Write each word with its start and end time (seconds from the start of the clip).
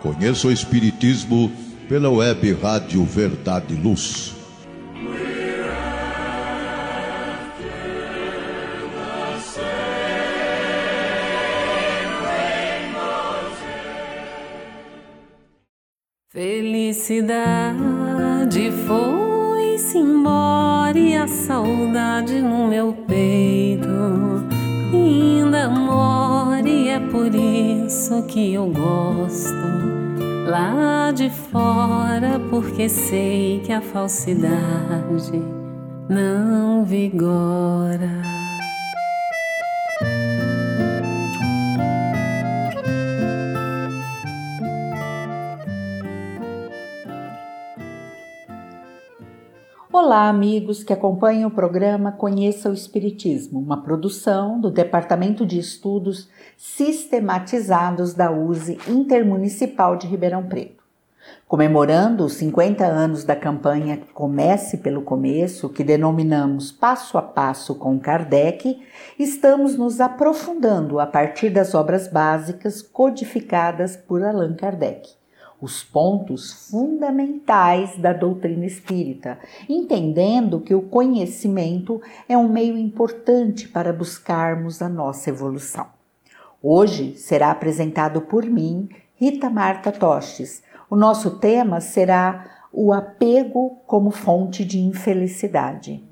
Conheça 0.00 0.46
o 0.46 0.52
Espiritismo 0.52 1.50
pela 1.88 2.08
web 2.08 2.52
Rádio 2.52 3.04
Verdade 3.04 3.74
e 3.74 3.76
Luz. 3.76 4.34
Felicidade 16.30 17.74
foi-se 18.86 19.98
embora 19.98 20.96
e 20.96 21.16
a 21.16 21.26
saudade 21.26 22.40
no 22.40 22.68
meu 22.68 22.92
peito 22.92 24.37
por 27.28 27.34
isso 27.34 28.22
que 28.22 28.54
eu 28.54 28.66
gosto 28.68 29.52
lá 30.46 31.12
de 31.12 31.28
fora 31.28 32.40
porque 32.48 32.88
sei 32.88 33.60
que 33.60 33.70
a 33.70 33.82
falsidade 33.82 35.42
não 36.08 36.86
vigora. 36.86 38.38
Olá, 49.92 50.30
amigos 50.30 50.82
que 50.82 50.94
acompanham 50.94 51.50
o 51.50 51.52
programa 51.52 52.10
Conheça 52.10 52.70
o 52.70 52.72
Espiritismo, 52.72 53.60
uma 53.60 53.82
produção 53.82 54.58
do 54.58 54.70
Departamento 54.70 55.44
de 55.44 55.58
Estudos 55.58 56.30
Sistematizados 56.60 58.14
da 58.14 58.32
USE 58.32 58.80
Intermunicipal 58.88 59.94
de 59.94 60.08
Ribeirão 60.08 60.44
Preto. 60.44 60.82
Comemorando 61.46 62.24
os 62.24 62.32
50 62.32 62.84
anos 62.84 63.22
da 63.22 63.36
campanha 63.36 64.00
Comece 64.12 64.78
pelo 64.78 65.02
Começo, 65.02 65.68
que 65.68 65.84
denominamos 65.84 66.72
Passo 66.72 67.16
a 67.16 67.22
Passo 67.22 67.76
com 67.76 67.96
Kardec, 68.00 68.76
estamos 69.16 69.76
nos 69.76 70.00
aprofundando 70.00 70.98
a 70.98 71.06
partir 71.06 71.50
das 71.50 71.76
obras 71.76 72.08
básicas 72.08 72.82
codificadas 72.82 73.96
por 73.96 74.24
Allan 74.24 74.54
Kardec 74.54 75.16
os 75.60 75.82
pontos 75.82 76.70
fundamentais 76.70 77.98
da 77.98 78.12
doutrina 78.12 78.64
espírita, 78.64 79.40
entendendo 79.68 80.60
que 80.60 80.72
o 80.72 80.82
conhecimento 80.82 82.00
é 82.28 82.38
um 82.38 82.48
meio 82.48 82.78
importante 82.78 83.66
para 83.66 83.92
buscarmos 83.92 84.80
a 84.80 84.88
nossa 84.88 85.30
evolução. 85.30 85.97
Hoje 86.62 87.14
será 87.16 87.52
apresentado 87.52 88.22
por 88.22 88.44
mim, 88.44 88.88
Rita 89.14 89.48
Marta 89.48 89.92
Tostes. 89.92 90.62
O 90.90 90.96
nosso 90.96 91.38
tema 91.38 91.80
será 91.80 92.66
o 92.72 92.92
apego 92.92 93.80
como 93.86 94.10
fonte 94.10 94.64
de 94.64 94.80
infelicidade. 94.80 96.07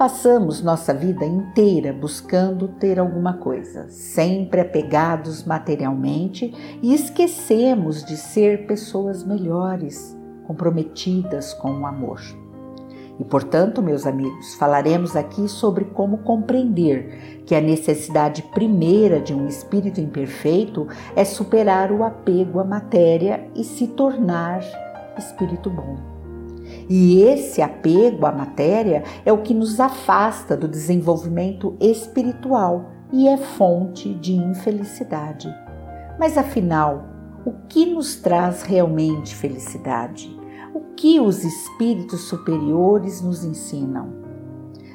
Passamos 0.00 0.62
nossa 0.62 0.94
vida 0.94 1.26
inteira 1.26 1.92
buscando 1.92 2.66
ter 2.66 2.98
alguma 2.98 3.34
coisa, 3.34 3.86
sempre 3.90 4.62
apegados 4.62 5.44
materialmente 5.44 6.54
e 6.80 6.94
esquecemos 6.94 8.02
de 8.02 8.16
ser 8.16 8.66
pessoas 8.66 9.22
melhores, 9.22 10.16
comprometidas 10.46 11.52
com 11.52 11.80
o 11.80 11.86
amor. 11.86 12.18
E 13.18 13.24
portanto, 13.24 13.82
meus 13.82 14.06
amigos, 14.06 14.54
falaremos 14.54 15.14
aqui 15.14 15.46
sobre 15.46 15.84
como 15.84 16.22
compreender 16.22 17.42
que 17.44 17.54
a 17.54 17.60
necessidade 17.60 18.42
primeira 18.54 19.20
de 19.20 19.34
um 19.34 19.46
espírito 19.46 20.00
imperfeito 20.00 20.88
é 21.14 21.26
superar 21.26 21.92
o 21.92 22.04
apego 22.04 22.58
à 22.58 22.64
matéria 22.64 23.46
e 23.54 23.62
se 23.62 23.86
tornar 23.88 24.62
espírito 25.18 25.68
bom. 25.68 26.09
E 26.92 27.22
esse 27.22 27.62
apego 27.62 28.26
à 28.26 28.32
matéria 28.32 29.04
é 29.24 29.32
o 29.32 29.42
que 29.42 29.54
nos 29.54 29.78
afasta 29.78 30.56
do 30.56 30.66
desenvolvimento 30.66 31.76
espiritual 31.80 32.90
e 33.12 33.28
é 33.28 33.36
fonte 33.36 34.12
de 34.14 34.34
infelicidade. 34.34 35.48
Mas 36.18 36.36
afinal, 36.36 37.04
o 37.46 37.52
que 37.68 37.86
nos 37.86 38.16
traz 38.16 38.62
realmente 38.62 39.36
felicidade? 39.36 40.36
O 40.74 40.80
que 40.96 41.20
os 41.20 41.44
espíritos 41.44 42.22
superiores 42.22 43.22
nos 43.22 43.44
ensinam? 43.44 44.12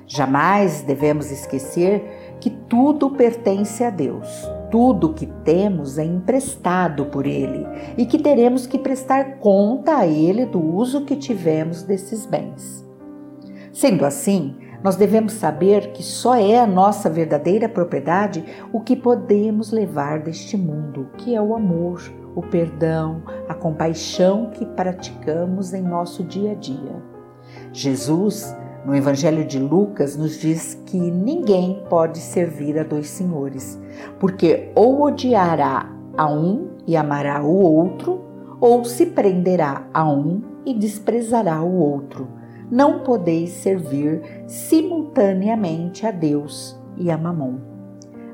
Jamais 0.06 0.81
devemos 0.81 1.31
esquecer 1.31 2.38
que 2.41 2.50
tudo 2.50 3.12
pertence 3.12 3.85
a 3.85 3.89
Deus 3.89 4.27
tudo 4.69 5.13
que 5.13 5.25
temos 5.43 5.97
é 5.97 6.03
emprestado 6.03 7.05
por 7.05 7.25
Ele 7.25 7.65
e 7.97 8.05
que 8.05 8.19
teremos 8.19 8.67
que 8.67 8.77
prestar 8.77 9.37
conta 9.37 9.97
a 9.97 10.07
Ele 10.07 10.45
do 10.45 10.59
uso 10.59 11.05
que 11.05 11.15
tivemos 11.15 11.83
desses 11.83 12.25
bens. 12.25 12.85
Sendo 13.71 14.05
assim, 14.05 14.55
nós 14.83 14.95
devemos 14.95 15.33
saber 15.33 15.91
que 15.91 16.03
só 16.03 16.35
é 16.35 16.59
a 16.59 16.67
nossa 16.67 17.09
verdadeira 17.09 17.67
propriedade 17.67 18.45
o 18.71 18.79
que 18.79 18.95
podemos 18.95 19.71
levar 19.71 20.19
deste 20.19 20.55
mundo, 20.55 21.09
que 21.17 21.35
é 21.35 21.41
o 21.41 21.55
amor, 21.55 22.01
o 22.35 22.41
perdão, 22.41 23.23
a 23.49 23.53
compaixão 23.53 24.51
que 24.51 24.65
praticamos 24.65 25.73
em 25.73 25.81
nosso 25.81 26.23
dia 26.23 26.51
a 26.51 26.55
dia. 26.55 27.01
Jesus 27.73 28.55
no 28.85 28.96
Evangelho 28.96 29.44
de 29.44 29.57
Lucas, 29.57 30.16
nos 30.16 30.40
diz 30.40 30.79
que 30.85 30.97
ninguém 30.97 31.84
pode 31.90 32.19
servir 32.19 32.78
a 32.78 32.84
dois 32.84 33.09
senhores, 33.09 33.79
porque 34.19 34.72
ou 34.75 35.01
odiará 35.01 35.91
a 36.16 36.29
um 36.29 36.69
e 36.85 36.95
amará 36.95 37.41
o 37.41 37.51
outro, 37.51 38.24
ou 38.62 38.85
se 38.85 39.07
prenderá 39.07 39.88
a 39.94 40.07
um 40.07 40.41
e 40.66 40.74
desprezará 40.74 41.62
o 41.62 41.75
outro. 41.75 42.28
Não 42.69 43.00
podeis 43.00 43.50
servir 43.51 44.22
simultaneamente 44.47 46.06
a 46.06 46.12
Deus 46.12 46.79
e 46.97 47.12
a 47.12 47.18
Mamon. 47.18 47.56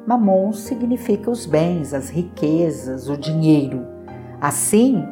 Mamon 0.06 0.52
significa 0.52 1.30
os 1.30 1.46
bens, 1.46 1.94
as 1.94 2.10
riquezas, 2.10 3.08
o 3.08 3.18
dinheiro. 3.18 3.86
Assim, 4.40 5.06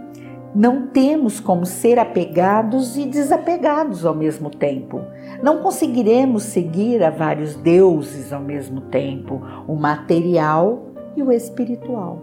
não 0.53 0.87
temos 0.87 1.39
como 1.39 1.65
ser 1.65 1.99
apegados 1.99 2.97
e 2.97 3.05
desapegados 3.05 4.05
ao 4.05 4.15
mesmo 4.15 4.49
tempo. 4.49 5.01
Não 5.41 5.59
conseguiremos 5.59 6.43
seguir 6.43 7.01
a 7.01 7.09
vários 7.09 7.55
deuses 7.55 8.33
ao 8.33 8.41
mesmo 8.41 8.81
tempo, 8.81 9.41
o 9.67 9.75
material 9.75 10.87
e 11.15 11.23
o 11.23 11.31
espiritual. 11.31 12.21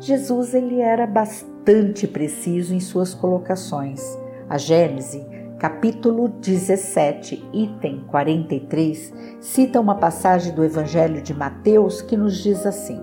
Jesus 0.00 0.54
ele 0.54 0.80
era 0.80 1.06
bastante 1.06 2.06
preciso 2.06 2.74
em 2.74 2.80
suas 2.80 3.12
colocações. 3.12 4.18
A 4.48 4.56
Gênese, 4.56 5.26
capítulo 5.58 6.28
17, 6.28 7.44
item 7.52 8.04
43, 8.08 9.12
cita 9.38 9.78
uma 9.78 9.96
passagem 9.96 10.54
do 10.54 10.64
Evangelho 10.64 11.20
de 11.20 11.34
Mateus 11.34 12.00
que 12.00 12.16
nos 12.16 12.42
diz 12.42 12.64
assim: 12.64 13.02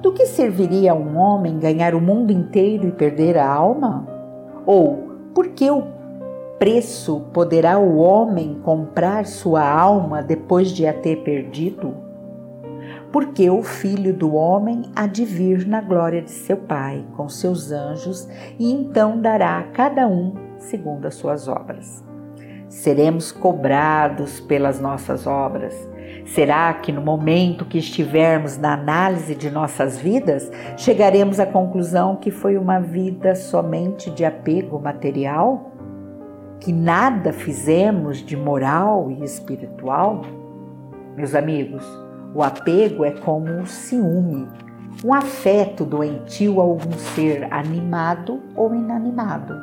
do 0.00 0.12
que 0.12 0.24
serviria 0.24 0.92
a 0.92 0.94
um 0.94 1.16
homem 1.16 1.58
ganhar 1.58 1.96
o 1.96 2.00
mundo 2.00 2.30
inteiro 2.30 2.86
e 2.86 2.92
perder 2.92 3.36
a 3.36 3.52
alma? 3.52 4.06
Ou 4.64 5.08
por 5.34 5.48
que 5.48 5.68
o 5.68 5.97
preço 6.58 7.20
poderá 7.32 7.78
o 7.78 7.96
homem 7.96 8.60
comprar 8.62 9.26
sua 9.26 9.68
alma 9.68 10.22
depois 10.22 10.70
de 10.70 10.86
a 10.86 10.92
ter 10.92 11.22
perdido? 11.22 11.94
Porque 13.12 13.48
o 13.48 13.62
filho 13.62 14.12
do 14.12 14.34
homem 14.34 14.82
há 14.94 15.06
de 15.06 15.24
vir 15.24 15.66
na 15.66 15.80
glória 15.80 16.20
de 16.20 16.30
seu 16.30 16.56
Pai 16.56 17.04
com 17.16 17.28
seus 17.28 17.70
anjos 17.70 18.28
e 18.58 18.70
então 18.70 19.20
dará 19.20 19.58
a 19.58 19.64
cada 19.64 20.06
um 20.06 20.34
segundo 20.58 21.06
as 21.06 21.14
suas 21.14 21.48
obras. 21.48 22.04
Seremos 22.68 23.32
cobrados 23.32 24.40
pelas 24.40 24.78
nossas 24.78 25.26
obras 25.26 25.88
Será 26.24 26.72
que 26.74 26.92
no 26.92 27.00
momento 27.00 27.64
que 27.64 27.78
estivermos 27.78 28.58
na 28.58 28.74
análise 28.74 29.34
de 29.34 29.50
nossas 29.50 29.98
vidas, 29.98 30.50
chegaremos 30.76 31.40
à 31.40 31.46
conclusão 31.46 32.16
que 32.16 32.30
foi 32.30 32.56
uma 32.58 32.78
vida 32.78 33.34
somente 33.34 34.10
de 34.10 34.24
apego 34.24 34.78
material? 34.78 35.72
Que 36.60 36.72
nada 36.72 37.32
fizemos 37.32 38.18
de 38.18 38.36
moral 38.36 39.10
e 39.10 39.24
espiritual? 39.24 40.22
Meus 41.16 41.34
amigos, 41.34 41.84
o 42.34 42.42
apego 42.42 43.04
é 43.04 43.12
como 43.12 43.60
o 43.60 43.66
ciúme, 43.66 44.48
um 45.04 45.14
afeto 45.14 45.84
doentio 45.84 46.60
a 46.60 46.64
algum 46.64 46.92
ser 46.92 47.52
animado 47.52 48.40
ou 48.56 48.74
inanimado, 48.74 49.54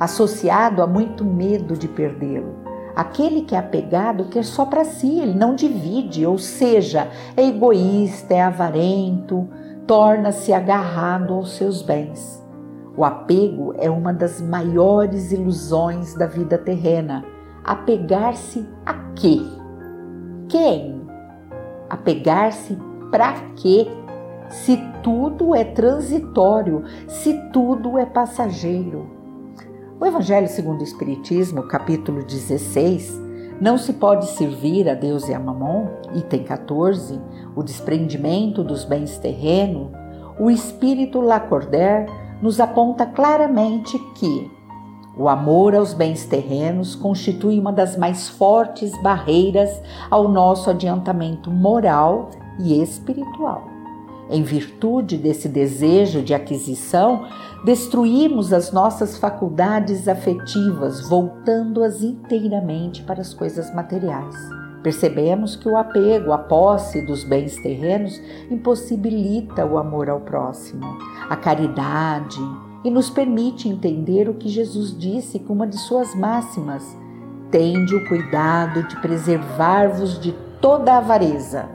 associado 0.00 0.82
a 0.82 0.86
muito 0.86 1.24
medo 1.24 1.76
de 1.76 1.86
perdê-lo. 1.86 2.56
Aquele 2.96 3.42
que 3.42 3.54
é 3.54 3.58
apegado 3.58 4.26
quer 4.26 4.44
só 4.44 4.66
para 4.66 4.84
si, 4.84 5.20
ele 5.20 5.34
não 5.34 5.54
divide, 5.54 6.26
ou 6.26 6.38
seja, 6.38 7.08
é 7.36 7.46
egoísta, 7.46 8.34
é 8.34 8.42
avarento, 8.42 9.48
torna-se 9.86 10.52
agarrado 10.52 11.34
aos 11.34 11.56
seus 11.56 11.82
bens. 11.82 12.41
O 12.94 13.04
apego 13.04 13.74
é 13.78 13.88
uma 13.88 14.12
das 14.12 14.40
maiores 14.40 15.32
ilusões 15.32 16.14
da 16.14 16.26
vida 16.26 16.58
terrena. 16.58 17.24
Apegar-se 17.64 18.66
a 18.84 18.94
quê? 19.14 19.40
Quem? 20.48 21.00
Apegar-se 21.88 22.76
para 23.10 23.32
quê? 23.56 23.86
Se 24.50 24.76
tudo 25.02 25.54
é 25.54 25.64
transitório, 25.64 26.84
se 27.08 27.32
tudo 27.50 27.98
é 27.98 28.04
passageiro. 28.04 29.08
O 29.98 30.04
Evangelho 30.04 30.48
segundo 30.48 30.80
o 30.80 30.84
Espiritismo, 30.84 31.62
capítulo 31.62 32.22
16, 32.24 33.18
não 33.58 33.78
se 33.78 33.94
pode 33.94 34.26
servir 34.26 34.90
a 34.90 34.94
Deus 34.94 35.28
e 35.28 35.32
a 35.32 35.38
Mamon, 35.38 35.86
item 36.14 36.42
14, 36.42 37.18
o 37.56 37.62
desprendimento 37.62 38.62
dos 38.62 38.84
bens 38.84 39.16
terrenos, 39.16 39.88
o 40.38 40.50
Espírito 40.50 41.20
Lacordaire 41.20 42.10
nos 42.42 42.58
aponta 42.60 43.06
claramente 43.06 43.98
que 44.16 44.50
o 45.16 45.28
amor 45.28 45.74
aos 45.74 45.94
bens 45.94 46.24
terrenos 46.26 46.94
constitui 46.94 47.58
uma 47.58 47.72
das 47.72 47.96
mais 47.96 48.28
fortes 48.28 48.90
barreiras 49.02 49.80
ao 50.10 50.26
nosso 50.26 50.68
adiantamento 50.70 51.50
moral 51.50 52.30
e 52.58 52.82
espiritual. 52.82 53.62
Em 54.30 54.42
virtude 54.42 55.18
desse 55.18 55.48
desejo 55.48 56.22
de 56.22 56.32
aquisição, 56.32 57.26
destruímos 57.64 58.52
as 58.52 58.72
nossas 58.72 59.18
faculdades 59.18 60.08
afetivas, 60.08 61.06
voltando-as 61.06 62.02
inteiramente 62.02 63.02
para 63.02 63.20
as 63.20 63.34
coisas 63.34 63.74
materiais. 63.74 64.61
Percebemos 64.82 65.54
que 65.54 65.68
o 65.68 65.76
apego 65.76 66.32
à 66.32 66.38
posse 66.38 67.02
dos 67.02 67.22
bens 67.22 67.56
terrenos 67.56 68.20
impossibilita 68.50 69.64
o 69.64 69.78
amor 69.78 70.10
ao 70.10 70.20
próximo, 70.20 70.84
a 71.28 71.36
caridade 71.36 72.40
e 72.84 72.90
nos 72.90 73.08
permite 73.08 73.68
entender 73.68 74.28
o 74.28 74.34
que 74.34 74.48
Jesus 74.48 74.96
disse 74.96 75.38
com 75.38 75.52
uma 75.52 75.68
de 75.68 75.78
suas 75.78 76.14
máximas: 76.16 76.96
Tende 77.50 77.94
o 77.94 78.08
cuidado 78.08 78.82
de 78.88 79.00
preservar-vos 79.00 80.18
de 80.18 80.32
toda 80.60 80.96
avareza, 80.96 81.68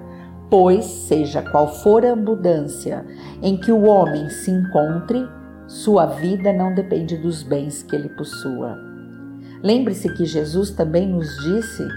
pois, 0.50 0.84
seja 0.84 1.42
qual 1.42 1.74
for 1.82 2.06
a 2.06 2.12
abundância 2.12 3.06
em 3.42 3.56
que 3.56 3.72
o 3.72 3.84
homem 3.84 4.30
se 4.30 4.52
encontre, 4.52 5.26
sua 5.66 6.06
vida 6.06 6.52
não 6.52 6.74
depende 6.74 7.16
dos 7.16 7.42
bens 7.42 7.84
que 7.84 7.96
ele 7.96 8.10
possua. 8.10 8.78
Lembre-se 9.64 10.10
que 10.14 10.26
Jesus 10.26 10.72
também 10.72 11.08
nos 11.08 11.36
disse 11.38 11.88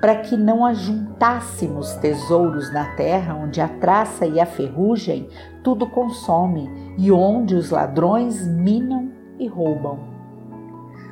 para 0.00 0.16
que 0.16 0.36
não 0.36 0.64
ajuntássemos 0.64 1.92
tesouros 1.96 2.72
na 2.72 2.96
terra 2.96 3.34
onde 3.34 3.60
a 3.60 3.68
traça 3.68 4.26
e 4.26 4.40
a 4.40 4.46
ferrugem 4.46 5.28
tudo 5.62 5.86
consome 5.86 6.94
e 6.96 7.12
onde 7.12 7.54
os 7.54 7.70
ladrões 7.70 8.46
minam 8.46 9.12
e 9.38 9.46
roubam. 9.46 9.98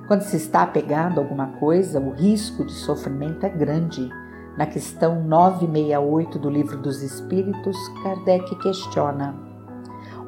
Quando 0.06 0.22
se 0.22 0.36
está 0.36 0.62
apegado 0.62 1.18
a 1.18 1.22
alguma 1.22 1.48
coisa, 1.58 2.00
o 2.00 2.12
risco 2.12 2.64
de 2.64 2.72
sofrimento 2.72 3.44
é 3.44 3.50
grande. 3.50 4.08
Na 4.56 4.64
questão 4.64 5.22
968 5.22 6.38
do 6.38 6.48
Livro 6.48 6.78
dos 6.78 7.02
Espíritos, 7.02 7.76
Kardec 8.02 8.56
questiona: 8.56 9.36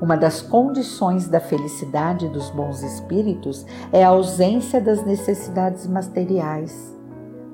Uma 0.00 0.18
das 0.18 0.42
condições 0.42 1.28
da 1.28 1.40
felicidade 1.40 2.28
dos 2.28 2.50
bons 2.50 2.82
espíritos 2.82 3.64
é 3.90 4.04
a 4.04 4.10
ausência 4.10 4.82
das 4.82 5.02
necessidades 5.04 5.86
materiais. 5.86 6.94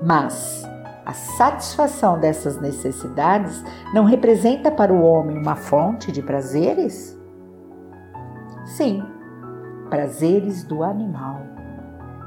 Mas 0.03 0.69
a 1.07 1.13
satisfação 1.13 2.19
dessas 2.19 2.61
necessidades 2.61 3.63
não 3.95 4.05
representa 4.05 4.73
para 4.73 4.93
o 4.93 5.01
homem 5.05 5.39
uma 5.39 5.55
fonte 5.55 6.11
de 6.11 6.21
prazeres? 6.21 7.17
Sim, 8.65 9.05
prazeres 9.89 10.65
do 10.65 10.83
animal. 10.83 11.43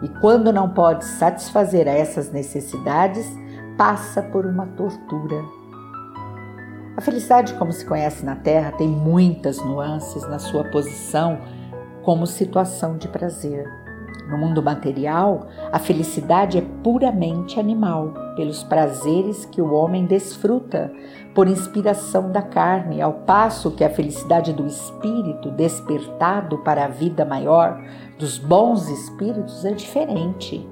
E 0.02 0.08
quando 0.22 0.54
não 0.54 0.70
pode 0.70 1.04
satisfazer 1.04 1.90
essas 1.90 2.32
necessidades, 2.32 3.30
passa 3.78 4.22
por 4.22 4.46
uma 4.46 4.66
tortura. 4.68 5.44
A 6.96 7.02
felicidade, 7.02 7.56
como 7.56 7.74
se 7.74 7.86
conhece 7.86 8.24
na 8.24 8.38
Terra, 8.38 8.72
tem 8.72 8.88
muitas 8.88 9.58
nuances 9.58 10.26
na 10.30 10.40
sua 10.40 10.64
posição 10.64 11.38
como 12.02 12.26
situação 12.26 12.98
de 12.98 13.10
prazer. 13.10 13.70
No 14.30 14.38
mundo 14.38 14.62
material, 14.62 15.48
a 15.72 15.80
felicidade 15.80 16.60
é 16.60 16.62
puramente 16.84 17.60
animal, 17.60 18.14
pelos 18.36 18.64
prazeres 18.64 19.44
que 19.44 19.60
o 19.60 19.74
homem 19.74 20.06
desfruta, 20.06 20.92
por 21.34 21.48
inspiração 21.48 22.32
da 22.32 22.44
carne, 22.44 23.02
ao 23.02 23.14
passo 23.14 23.72
que 23.72 23.84
a 23.84 23.90
felicidade 23.90 24.54
do 24.54 24.68
espírito, 24.68 25.50
despertado 25.50 26.60
para 26.60 26.86
a 26.86 26.88
vida 26.88 27.26
maior, 27.26 27.82
dos 28.20 28.38
bons 28.38 28.88
espíritos, 28.88 29.66
é 29.66 29.72
diferente. 29.72 30.64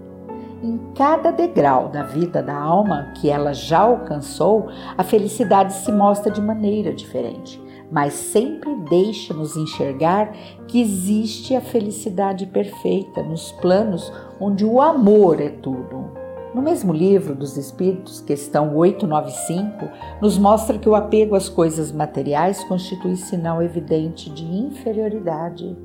Em 0.61 0.79
cada 0.95 1.31
degrau 1.31 1.89
da 1.89 2.03
vida 2.03 2.43
da 2.43 2.55
alma 2.55 3.11
que 3.15 3.27
ela 3.27 3.53
já 3.53 3.79
alcançou, 3.79 4.69
a 4.95 5.03
felicidade 5.03 5.73
se 5.73 5.91
mostra 5.91 6.31
de 6.31 6.41
maneira 6.41 6.93
diferente 6.93 7.66
mas 7.91 8.13
sempre 8.13 8.75
deixa-nos 8.89 9.55
enxergar 9.55 10.31
que 10.67 10.81
existe 10.81 11.55
a 11.55 11.61
felicidade 11.61 12.45
perfeita 12.45 13.23
nos 13.23 13.51
planos 13.53 14.11
onde 14.39 14.65
o 14.65 14.81
amor 14.81 15.39
é 15.39 15.49
tudo. 15.49 16.05
No 16.53 16.61
mesmo 16.61 16.91
livro 16.91 17.35
dos 17.35 17.55
Espíritos, 17.55 18.19
questão 18.19 18.75
895, 18.75 19.89
nos 20.21 20.37
mostra 20.37 20.77
que 20.77 20.89
o 20.89 20.95
apego 20.95 21.35
às 21.35 21.47
coisas 21.47 21.91
materiais 21.91 22.63
constitui 22.63 23.15
sinal 23.15 23.61
evidente 23.61 24.29
de 24.29 24.43
inferioridade. 24.43 25.77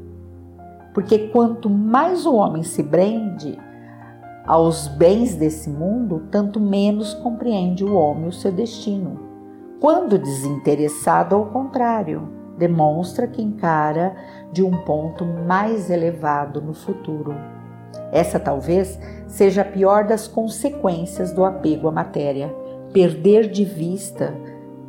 Porque 0.94 1.28
quanto 1.28 1.68
mais 1.68 2.26
o 2.26 2.34
homem 2.34 2.62
se 2.62 2.82
prende 2.82 3.58
aos 4.46 4.88
bens 4.88 5.36
desse 5.36 5.70
mundo, 5.70 6.26
tanto 6.30 6.58
menos 6.58 7.14
compreende 7.14 7.84
o 7.84 7.94
homem 7.94 8.28
o 8.28 8.32
seu 8.32 8.50
destino 8.50 9.31
quando 9.82 10.16
desinteressado, 10.16 11.34
ao 11.34 11.46
contrário, 11.46 12.28
demonstra 12.56 13.26
que 13.26 13.42
encara 13.42 14.14
de 14.52 14.62
um 14.62 14.70
ponto 14.84 15.24
mais 15.24 15.90
elevado 15.90 16.62
no 16.62 16.72
futuro. 16.72 17.34
Essa 18.12 18.38
talvez 18.38 18.96
seja 19.26 19.62
a 19.62 19.64
pior 19.64 20.04
das 20.04 20.28
consequências 20.28 21.32
do 21.32 21.44
apego 21.44 21.88
à 21.88 21.90
matéria, 21.90 22.54
perder 22.92 23.50
de 23.50 23.64
vista 23.64 24.32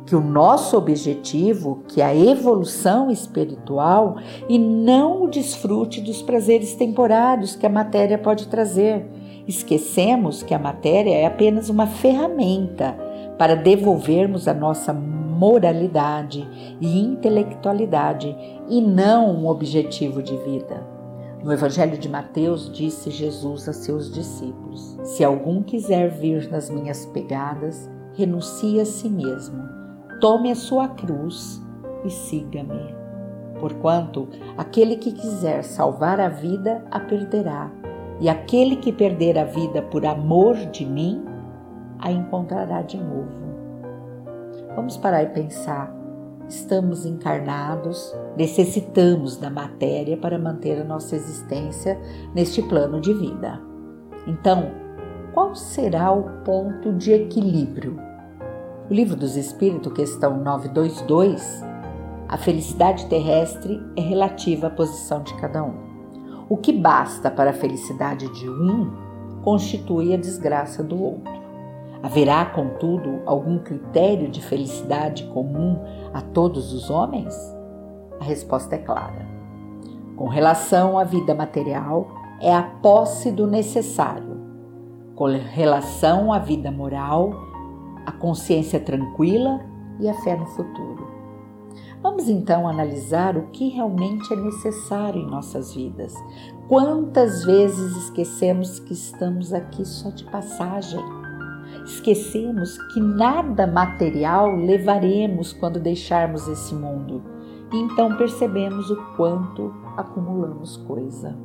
que 0.06 0.14
o 0.14 0.20
nosso 0.20 0.76
objetivo, 0.76 1.82
que 1.88 2.00
é 2.00 2.04
a 2.04 2.14
evolução 2.14 3.10
espiritual 3.10 4.18
e 4.48 4.60
não 4.60 5.24
o 5.24 5.28
desfrute 5.28 6.00
dos 6.00 6.22
prazeres 6.22 6.76
temporários 6.76 7.56
que 7.56 7.66
a 7.66 7.70
matéria 7.70 8.16
pode 8.16 8.46
trazer. 8.46 9.04
Esquecemos 9.44 10.44
que 10.44 10.54
a 10.54 10.58
matéria 10.58 11.16
é 11.16 11.26
apenas 11.26 11.68
uma 11.68 11.88
ferramenta 11.88 13.03
para 13.38 13.54
devolvermos 13.54 14.46
a 14.46 14.54
nossa 14.54 14.92
moralidade 14.92 16.48
e 16.80 17.00
intelectualidade 17.00 18.34
e 18.68 18.80
não 18.80 19.34
um 19.34 19.48
objetivo 19.48 20.22
de 20.22 20.36
vida. 20.38 20.94
No 21.42 21.52
Evangelho 21.52 21.98
de 21.98 22.08
Mateus, 22.08 22.72
disse 22.72 23.10
Jesus 23.10 23.68
a 23.68 23.72
seus 23.72 24.10
discípulos: 24.12 24.98
Se 25.02 25.22
algum 25.22 25.62
quiser 25.62 26.08
vir 26.10 26.50
nas 26.50 26.70
minhas 26.70 27.04
pegadas, 27.06 27.90
renuncie 28.14 28.80
a 28.80 28.86
si 28.86 29.10
mesmo, 29.10 29.62
tome 30.20 30.50
a 30.50 30.54
sua 30.54 30.88
cruz 30.88 31.60
e 32.04 32.10
siga-me. 32.10 32.94
Porquanto 33.60 34.28
aquele 34.56 34.96
que 34.96 35.12
quiser 35.12 35.62
salvar 35.64 36.18
a 36.18 36.28
vida 36.28 36.84
a 36.90 36.98
perderá, 37.00 37.70
e 38.20 38.28
aquele 38.28 38.76
que 38.76 38.92
perder 38.92 39.38
a 39.38 39.44
vida 39.44 39.82
por 39.82 40.06
amor 40.06 40.54
de 40.56 40.86
mim 40.86 41.22
a 42.04 42.12
encontrará 42.12 42.82
de 42.82 42.98
novo. 42.98 43.54
Vamos 44.76 44.96
parar 44.98 45.22
e 45.22 45.28
pensar. 45.28 45.92
Estamos 46.46 47.06
encarnados, 47.06 48.14
necessitamos 48.36 49.38
da 49.38 49.48
matéria 49.48 50.14
para 50.14 50.38
manter 50.38 50.78
a 50.82 50.84
nossa 50.84 51.16
existência 51.16 51.98
neste 52.34 52.62
plano 52.62 53.00
de 53.00 53.14
vida. 53.14 53.58
Então, 54.26 54.70
qual 55.32 55.54
será 55.54 56.12
o 56.12 56.44
ponto 56.44 56.92
de 56.92 57.12
equilíbrio? 57.12 57.98
O 58.90 58.92
Livro 58.92 59.16
dos 59.16 59.34
Espíritos, 59.36 59.90
questão 59.94 60.36
922, 60.36 61.64
a 62.28 62.36
felicidade 62.36 63.06
terrestre 63.06 63.82
é 63.96 64.02
relativa 64.02 64.66
à 64.66 64.70
posição 64.70 65.22
de 65.22 65.34
cada 65.36 65.64
um. 65.64 65.72
O 66.50 66.58
que 66.58 66.72
basta 66.72 67.30
para 67.30 67.50
a 67.50 67.54
felicidade 67.54 68.28
de 68.28 68.50
um 68.50 68.92
constitui 69.42 70.12
a 70.12 70.18
desgraça 70.18 70.82
do 70.82 71.02
outro. 71.02 71.43
Haverá, 72.04 72.44
contudo, 72.44 73.22
algum 73.24 73.58
critério 73.58 74.28
de 74.28 74.42
felicidade 74.42 75.24
comum 75.28 75.80
a 76.12 76.20
todos 76.20 76.74
os 76.74 76.90
homens? 76.90 77.34
A 78.20 78.24
resposta 78.24 78.74
é 78.74 78.78
clara. 78.78 79.26
Com 80.14 80.28
relação 80.28 80.98
à 80.98 81.04
vida 81.04 81.34
material, 81.34 82.06
é 82.42 82.54
a 82.54 82.62
posse 82.62 83.32
do 83.32 83.46
necessário. 83.46 84.38
Com 85.14 85.28
relação 85.28 86.30
à 86.30 86.38
vida 86.38 86.70
moral, 86.70 87.32
a 88.04 88.12
consciência 88.12 88.78
tranquila 88.78 89.62
e 89.98 90.06
a 90.06 90.12
fé 90.12 90.36
no 90.36 90.44
futuro. 90.48 91.08
Vamos 92.02 92.28
então 92.28 92.68
analisar 92.68 93.34
o 93.34 93.46
que 93.46 93.70
realmente 93.70 94.30
é 94.30 94.36
necessário 94.36 95.22
em 95.22 95.26
nossas 95.26 95.74
vidas. 95.74 96.12
Quantas 96.68 97.46
vezes 97.46 97.96
esquecemos 97.96 98.78
que 98.78 98.92
estamos 98.92 99.54
aqui 99.54 99.86
só 99.86 100.10
de 100.10 100.24
passagem? 100.24 101.23
Esquecemos 101.84 102.78
que 102.92 103.00
nada 103.00 103.66
material 103.66 104.54
levaremos 104.54 105.52
quando 105.52 105.80
deixarmos 105.80 106.48
esse 106.48 106.74
mundo. 106.74 107.22
E 107.72 107.76
então 107.76 108.16
percebemos 108.16 108.90
o 108.90 108.96
quanto 109.16 109.74
acumulamos 109.96 110.76
coisa. 110.78 111.36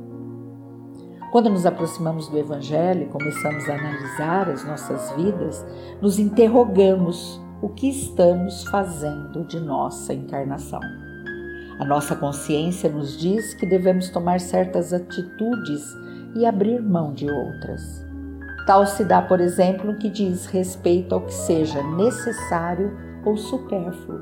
Quando 1.30 1.48
nos 1.48 1.64
aproximamos 1.64 2.28
do 2.28 2.38
Evangelho 2.38 3.04
e 3.04 3.06
começamos 3.06 3.68
a 3.68 3.74
analisar 3.74 4.48
as 4.48 4.64
nossas 4.64 5.12
vidas, 5.12 5.64
nos 6.00 6.18
interrogamos 6.18 7.40
o 7.62 7.68
que 7.68 7.88
estamos 7.88 8.64
fazendo 8.64 9.44
de 9.44 9.60
nossa 9.60 10.12
encarnação. 10.12 10.80
A 11.78 11.84
nossa 11.84 12.16
consciência 12.16 12.90
nos 12.90 13.16
diz 13.16 13.54
que 13.54 13.64
devemos 13.64 14.10
tomar 14.10 14.40
certas 14.40 14.92
atitudes 14.92 15.82
e 16.34 16.44
abrir 16.44 16.82
mão 16.82 17.12
de 17.12 17.30
outras. 17.30 18.09
Tal 18.70 18.86
se 18.86 19.02
dá, 19.02 19.20
por 19.20 19.40
exemplo, 19.40 19.90
no 19.90 19.98
que 19.98 20.08
diz 20.08 20.46
respeito 20.46 21.12
ao 21.12 21.22
que 21.22 21.34
seja 21.34 21.82
necessário 21.82 22.96
ou 23.24 23.36
supérfluo. 23.36 24.20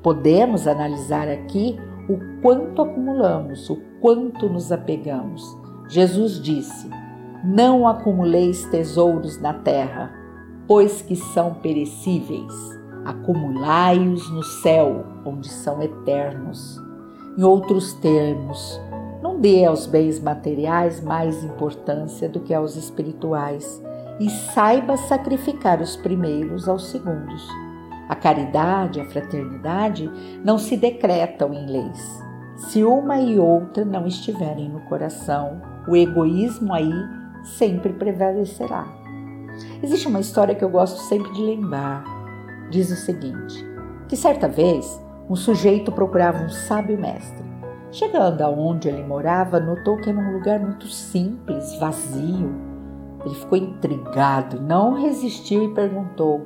Podemos 0.00 0.68
analisar 0.68 1.26
aqui 1.26 1.76
o 2.08 2.40
quanto 2.40 2.80
acumulamos, 2.80 3.68
o 3.68 3.76
quanto 4.00 4.48
nos 4.48 4.70
apegamos. 4.70 5.42
Jesus 5.88 6.40
disse: 6.40 6.88
Não 7.42 7.88
acumuleis 7.88 8.64
tesouros 8.66 9.40
na 9.40 9.52
terra 9.52 10.12
pois 10.68 11.02
que 11.02 11.16
são 11.16 11.54
perecíveis. 11.54 12.54
Acumulai-os 13.04 14.30
no 14.30 14.44
céu, 14.44 15.04
onde 15.24 15.48
são 15.48 15.82
eternos. 15.82 16.80
Em 17.36 17.42
outros 17.42 17.94
termos, 17.94 18.80
não 19.22 19.40
dê 19.40 19.64
aos 19.64 19.86
bens 19.86 20.20
materiais 20.20 21.00
mais 21.00 21.44
importância 21.44 22.28
do 22.28 22.40
que 22.40 22.52
aos 22.52 22.74
espirituais 22.74 23.80
e 24.18 24.28
saiba 24.28 24.96
sacrificar 24.96 25.80
os 25.80 25.96
primeiros 25.96 26.68
aos 26.68 26.90
segundos. 26.90 27.46
A 28.08 28.16
caridade 28.16 29.00
a 29.00 29.04
fraternidade 29.04 30.10
não 30.44 30.58
se 30.58 30.76
decretam 30.76 31.54
em 31.54 31.66
leis. 31.66 32.22
Se 32.56 32.84
uma 32.84 33.18
e 33.18 33.38
outra 33.38 33.84
não 33.84 34.06
estiverem 34.06 34.68
no 34.68 34.80
coração, 34.82 35.62
o 35.88 35.96
egoísmo 35.96 36.72
aí 36.72 36.92
sempre 37.44 37.92
prevalecerá. 37.92 38.86
Existe 39.82 40.08
uma 40.08 40.20
história 40.20 40.54
que 40.54 40.64
eu 40.64 40.68
gosto 40.68 41.00
sempre 41.00 41.32
de 41.32 41.42
lembrar. 41.42 42.04
Diz 42.70 42.90
o 42.90 42.96
seguinte: 42.96 43.64
que 44.08 44.16
certa 44.16 44.48
vez 44.48 45.00
um 45.28 45.36
sujeito 45.36 45.90
procurava 45.92 46.42
um 46.42 46.48
sábio 46.48 46.98
mestre. 46.98 47.51
Chegando 47.92 48.42
aonde 48.42 48.88
ele 48.88 49.04
morava, 49.04 49.60
notou 49.60 49.96
que 49.98 50.10
era 50.10 50.18
um 50.18 50.32
lugar 50.32 50.58
muito 50.58 50.88
simples, 50.88 51.76
vazio. 51.78 52.52
Ele 53.24 53.34
ficou 53.36 53.56
intrigado, 53.56 54.60
não 54.60 54.94
resistiu 54.94 55.62
e 55.62 55.74
perguntou: 55.74 56.40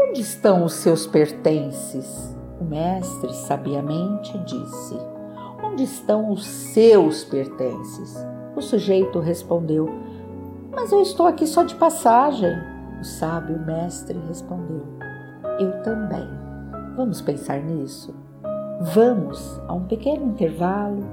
Onde 0.00 0.20
estão 0.20 0.64
os 0.64 0.72
seus 0.72 1.06
pertences? 1.06 2.36
O 2.60 2.64
mestre 2.64 3.32
sabiamente 3.32 4.36
disse: 4.38 4.98
Onde 5.62 5.84
estão 5.84 6.32
os 6.32 6.44
seus 6.44 7.22
pertences? 7.22 8.16
O 8.56 8.60
sujeito 8.60 9.20
respondeu: 9.20 9.88
mas 10.78 10.92
eu 10.92 11.02
estou 11.02 11.26
aqui 11.26 11.44
só 11.44 11.64
de 11.64 11.74
passagem. 11.74 12.56
O 13.00 13.04
sábio 13.04 13.58
mestre 13.58 14.16
respondeu: 14.28 14.86
Eu 15.58 15.82
também. 15.82 16.28
Vamos 16.96 17.20
pensar 17.20 17.58
nisso? 17.60 18.14
Vamos 18.80 19.60
a 19.66 19.74
um 19.74 19.84
pequeno 19.84 20.26
intervalo. 20.26 21.04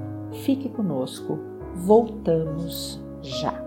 Fique 0.44 0.68
conosco. 0.68 1.38
Voltamos 1.74 3.00
já. 3.22 3.62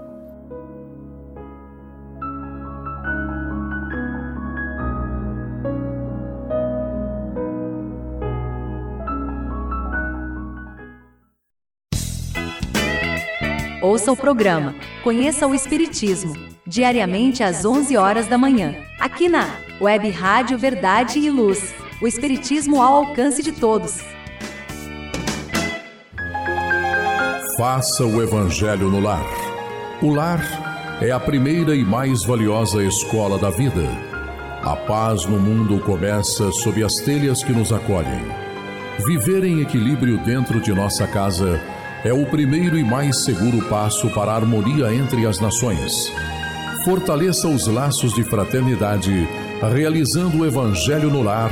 Ouça 13.81 14.11
o 14.11 14.15
programa 14.15 14.75
Conheça 15.03 15.47
o 15.47 15.55
Espiritismo, 15.55 16.35
diariamente 16.67 17.41
às 17.41 17.63
11 17.63 17.95
horas 17.95 18.27
da 18.27 18.37
manhã, 18.37 18.75
aqui 18.99 19.29
na 19.29 19.47
Web 19.79 20.09
Rádio 20.09 20.57
Verdade 20.57 21.19
e 21.19 21.29
Luz. 21.29 21.78
O 22.01 22.07
Espiritismo 22.07 22.81
ao 22.81 23.07
alcance 23.07 23.43
de 23.43 23.51
todos. 23.51 23.99
Faça 27.57 28.05
o 28.05 28.23
Evangelho 28.23 28.89
no 28.89 29.01
lar. 29.01 29.25
O 30.01 30.13
lar 30.13 30.39
é 31.01 31.11
a 31.11 31.19
primeira 31.19 31.75
e 31.75 31.83
mais 31.83 32.23
valiosa 32.23 32.81
escola 32.81 33.37
da 33.37 33.49
vida. 33.49 33.83
A 34.63 34.77
paz 34.77 35.25
no 35.25 35.41
mundo 35.41 35.77
começa 35.79 36.49
sob 36.53 36.81
as 36.81 36.95
telhas 36.95 37.43
que 37.43 37.51
nos 37.51 37.73
acolhem. 37.73 38.23
Viver 39.05 39.43
em 39.43 39.59
equilíbrio 39.59 40.19
dentro 40.19 40.61
de 40.61 40.71
nossa 40.71 41.05
casa 41.05 41.61
é 42.05 42.13
o 42.13 42.25
primeiro 42.25 42.77
e 42.77 42.83
mais 42.83 43.25
seguro 43.25 43.67
passo 43.67 44.09
para 44.11 44.31
a 44.31 44.35
harmonia 44.35 44.93
entre 44.93 45.25
as 45.25 45.41
nações. 45.41 46.09
Fortaleça 46.85 47.49
os 47.49 47.67
laços 47.67 48.13
de 48.13 48.23
fraternidade, 48.23 49.27
realizando 49.73 50.37
o 50.37 50.45
Evangelho 50.45 51.09
no 51.09 51.21
lar 51.21 51.51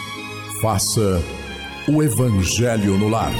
Faça 0.61 1.19
o 1.89 2.03
Evangelho 2.03 2.95
no 2.95 3.09
lar. 3.09 3.31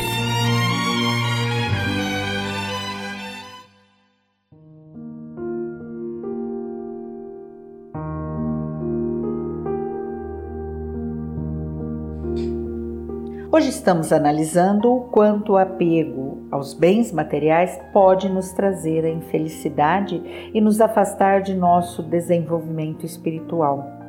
Hoje 13.52 13.70
estamos 13.70 14.12
analisando 14.12 14.92
o 14.92 15.02
quanto 15.02 15.52
o 15.52 15.58
apego 15.58 16.48
aos 16.50 16.74
bens 16.74 17.12
materiais 17.12 17.80
pode 17.94 18.30
nos 18.30 18.52
trazer 18.54 19.06
a 19.06 19.10
infelicidade 19.12 20.50
e 20.52 20.60
nos 20.60 20.82
afastar 20.82 21.44
de 21.44 21.54
nosso 21.54 22.02
desenvolvimento 22.02 23.06
espiritual. 23.06 24.01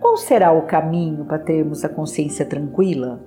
Qual 0.00 0.16
será 0.16 0.50
o 0.50 0.62
caminho 0.62 1.26
para 1.26 1.38
termos 1.38 1.84
a 1.84 1.88
consciência 1.88 2.46
tranquila, 2.46 3.20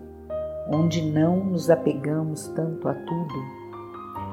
onde 0.67 1.03
não 1.03 1.37
nos 1.37 1.69
apegamos 1.69 2.47
tanto 2.49 2.89
a 2.89 2.93
tudo? 2.95 3.33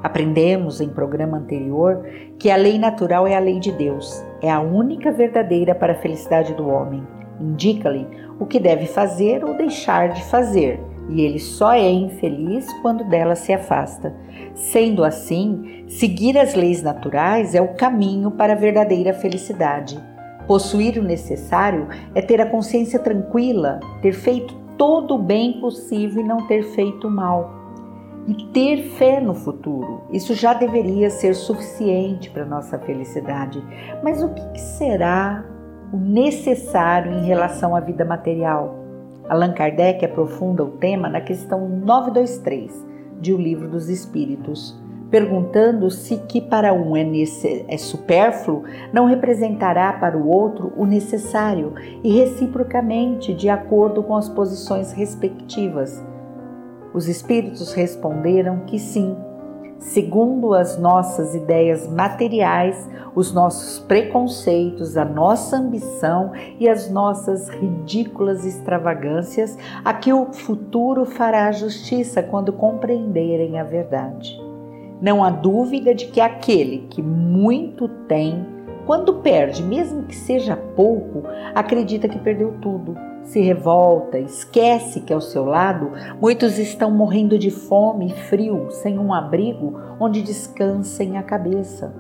Aprendemos 0.03 0.81
em 0.81 0.89
programa 0.89 1.37
anterior 1.37 2.03
que 2.39 2.51
a 2.51 2.57
lei 2.57 2.79
natural 2.79 3.27
é 3.27 3.37
a 3.37 3.41
lei 3.41 3.61
de 3.61 3.71
Deus, 3.71 4.25
é 4.41 4.51
a 4.51 4.59
única 4.59 5.13
verdadeira 5.13 5.75
para 5.75 5.93
a 5.93 5.97
felicidade 5.97 6.55
do 6.55 6.67
homem. 6.67 7.07
Indica-lhe 7.39 8.07
o 8.39 8.47
que 8.47 8.59
deve 8.59 8.87
fazer 8.87 9.45
ou 9.45 9.55
deixar 9.55 10.09
de 10.09 10.25
fazer 10.25 10.81
e 11.11 11.23
ele 11.23 11.39
só 11.39 11.73
é 11.73 11.91
infeliz 11.91 12.73
quando 12.81 13.05
dela 13.05 13.35
se 13.35 13.53
afasta. 13.53 14.15
Sendo 14.55 15.05
assim, 15.05 15.85
seguir 15.89 16.39
as 16.39 16.55
leis 16.55 16.83
naturais 16.83 17.55
é 17.55 17.61
o 17.61 17.75
caminho 17.75 18.31
para 18.31 18.53
a 18.53 18.57
verdadeira 18.57 19.13
felicidade. 19.13 20.10
Possuir 20.47 20.99
o 20.99 21.03
necessário 21.03 21.89
é 22.15 22.21
ter 22.21 22.41
a 22.41 22.47
consciência 22.47 22.99
tranquila, 22.99 23.81
ter 24.03 24.13
feito 24.13 24.55
todo 24.77 25.15
o 25.15 25.19
bem 25.19 25.61
possível 25.61 26.23
e 26.23 26.27
não 26.27 26.47
ter 26.47 26.63
feito 26.63 27.09
mal. 27.11 27.59
e 28.27 28.35
ter 28.53 28.83
fé 28.91 29.19
no 29.19 29.35
futuro. 29.35 30.03
Isso 30.13 30.35
já 30.35 30.53
deveria 30.53 31.11
ser 31.11 31.35
suficiente 31.35 32.31
para 32.31 32.45
nossa 32.45 32.79
felicidade. 32.79 33.63
Mas 34.05 34.23
o 34.23 34.29
que 34.29 34.61
será 34.61 35.45
o 35.93 35.97
necessário 35.97 37.13
em 37.13 37.25
relação 37.25 37.75
à 37.75 37.81
vida 37.81 38.05
material? 38.05 38.77
Allan 39.29 39.53
Kardec 39.53 40.05
aprofunda 40.05 40.63
o 40.63 40.73
tema 40.73 41.09
na 41.09 41.21
questão 41.21 41.69
923 41.69 42.87
de 43.21 43.33
O 43.33 43.37
Livro 43.37 43.69
dos 43.69 43.89
Espíritos, 43.89 44.79
perguntando 45.11 45.91
se 45.91 46.17
que 46.29 46.41
para 46.41 46.73
um 46.73 46.97
é, 46.97 47.05
é 47.69 47.77
supérfluo 47.77 48.65
não 48.93 49.07
representará 49.07 49.93
para 49.93 50.17
o 50.17 50.29
outro 50.29 50.73
o 50.77 50.87
necessário 50.87 51.75
e 52.05 52.17
reciprocamente 52.17 53.35
de 53.35 53.49
acordo 53.49 54.03
com 54.03 54.17
as 54.17 54.29
posições 54.29 54.93
respectivas 54.93 56.03
os 56.93 57.09
espíritos 57.09 57.73
responderam 57.73 58.61
que 58.67 58.79
sim, 58.79 59.17
segundo 59.79 60.53
as 60.55 60.77
nossas 60.77 61.35
ideias 61.35 61.87
materiais, 61.87 62.89
os 63.15 63.33
nossos 63.33 63.79
preconceitos, 63.79 64.97
a 64.97 65.05
nossa 65.05 65.57
ambição 65.57 66.33
e 66.59 66.69
as 66.69 66.91
nossas 66.91 67.49
ridículas 67.49 68.45
extravagâncias, 68.45 69.57
a 69.85 69.95
que 69.95 70.13
o 70.13 70.33
futuro 70.33 71.05
fará 71.05 71.51
justiça 71.53 72.23
quando 72.23 72.53
compreenderem 72.53 73.59
a 73.59 73.65
verdade. 73.65 74.50
Não 75.01 75.25
há 75.25 75.31
dúvida 75.31 75.95
de 75.95 76.07
que 76.07 76.21
aquele 76.21 76.87
que 76.91 77.03
muito 77.03 77.89
tem, 78.07 78.45
quando 78.87 79.15
perde, 79.15 79.63
mesmo 79.63 80.03
que 80.05 80.15
seja 80.15 80.57
pouco, 80.57 81.23
acredita 81.55 82.09
que 82.09 82.19
perdeu 82.19 82.55
tudo 82.61 82.97
se 83.23 83.41
revolta, 83.41 84.19
esquece 84.19 85.01
que 85.01 85.13
ao 85.13 85.21
seu 85.21 85.45
lado 85.45 85.93
muitos 86.21 86.59
estão 86.59 86.91
morrendo 86.91 87.39
de 87.39 87.51
fome 87.51 88.09
e 88.09 88.15
frio, 88.15 88.69
sem 88.71 88.99
um 88.99 89.15
abrigo 89.15 89.81
onde 90.01 90.23
descansem 90.23 91.17
a 91.17 91.23
cabeça. 91.23 91.95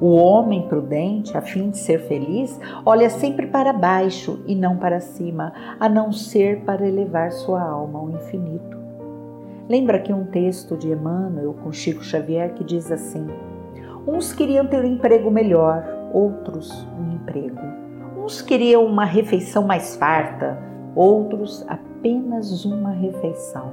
O 0.00 0.14
homem 0.14 0.68
prudente, 0.68 1.36
a 1.36 1.42
fim 1.42 1.70
de 1.70 1.78
ser 1.78 1.98
feliz, 2.06 2.58
olha 2.86 3.10
sempre 3.10 3.48
para 3.48 3.72
baixo 3.72 4.40
e 4.46 4.54
não 4.54 4.76
para 4.76 5.00
cima, 5.00 5.52
a 5.78 5.88
não 5.88 6.12
ser 6.12 6.60
para 6.60 6.86
elevar 6.86 7.32
sua 7.32 7.60
alma 7.60 7.98
ao 7.98 8.10
infinito. 8.10 8.77
Lembra 9.68 9.98
aqui 9.98 10.14
um 10.14 10.24
texto 10.24 10.78
de 10.78 10.90
Emmanuel 10.90 11.54
com 11.62 11.70
Chico 11.70 12.02
Xavier 12.02 12.54
que 12.54 12.64
diz 12.64 12.90
assim: 12.90 13.26
Uns 14.06 14.32
queriam 14.32 14.66
ter 14.66 14.82
um 14.82 14.88
emprego 14.88 15.30
melhor, 15.30 15.84
outros 16.10 16.88
um 16.98 17.12
emprego. 17.12 17.60
Uns 18.16 18.40
queriam 18.40 18.86
uma 18.86 19.04
refeição 19.04 19.66
mais 19.66 19.94
farta, 19.94 20.58
outros 20.96 21.66
apenas 21.68 22.64
uma 22.64 22.92
refeição. 22.92 23.72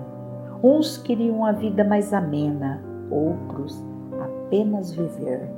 Uns 0.61 0.97
queriam 0.97 1.45
a 1.45 1.53
vida 1.53 1.85
mais 1.85 2.13
amena, 2.13 2.83
outros 3.09 3.81
apenas 4.19 4.91
viver. 4.91 5.49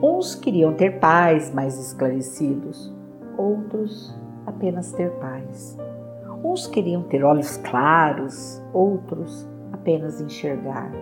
Uns 0.00 0.36
queriam 0.36 0.72
ter 0.72 1.00
pais 1.00 1.52
mais 1.52 1.76
esclarecidos, 1.76 2.94
outros 3.36 4.16
apenas 4.46 4.92
ter 4.92 5.10
paz. 5.14 5.76
Uns 6.44 6.68
queriam 6.68 7.02
ter 7.02 7.24
olhos 7.24 7.56
claros, 7.56 8.62
outros 8.72 9.49
apenas 9.80 10.20
enxergar. 10.20 10.92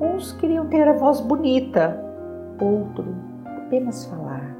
Uns 0.00 0.32
queriam 0.32 0.66
ter 0.66 0.86
a 0.86 0.92
voz 0.92 1.20
bonita, 1.20 1.98
outro 2.60 3.14
apenas 3.46 4.04
falar. 4.04 4.54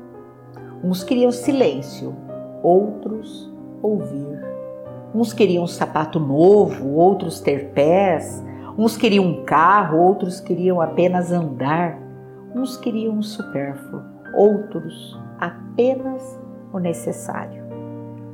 Uns 0.83 1.05
queriam 1.05 1.31
silêncio, 1.31 2.15
outros 2.63 3.53
ouvir. 3.83 4.43
Uns 5.15 5.33
queriam 5.33 5.65
um 5.65 5.69
sapato 5.69 6.19
novo, 6.19 6.89
outros 6.95 7.41
ter 7.41 7.71
pés. 7.71 8.45
Uns 8.77 8.97
queriam 8.97 9.25
um 9.25 9.45
carro, 9.45 9.99
outros 9.99 10.41
queriam 10.41 10.81
apenas 10.81 11.31
andar. 11.31 11.99
Uns 12.55 12.77
queriam 12.77 13.15
um 13.15 13.23
supérfluo, 13.23 14.03
outros 14.35 15.19
apenas 15.39 16.41
o 16.73 16.79
necessário. 16.79 17.63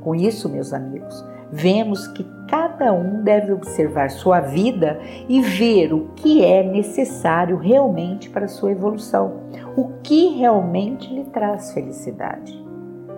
Com 0.01 0.15
isso, 0.15 0.49
meus 0.49 0.73
amigos, 0.73 1.23
vemos 1.51 2.07
que 2.07 2.25
cada 2.47 2.91
um 2.93 3.23
deve 3.23 3.51
observar 3.51 4.09
sua 4.09 4.39
vida 4.39 4.99
e 5.27 5.41
ver 5.41 5.93
o 5.93 6.09
que 6.15 6.43
é 6.43 6.63
necessário 6.63 7.57
realmente 7.57 8.29
para 8.29 8.47
sua 8.47 8.71
evolução, 8.71 9.41
o 9.75 9.89
que 10.03 10.37
realmente 10.37 11.13
lhe 11.13 11.25
traz 11.25 11.73
felicidade. 11.73 12.61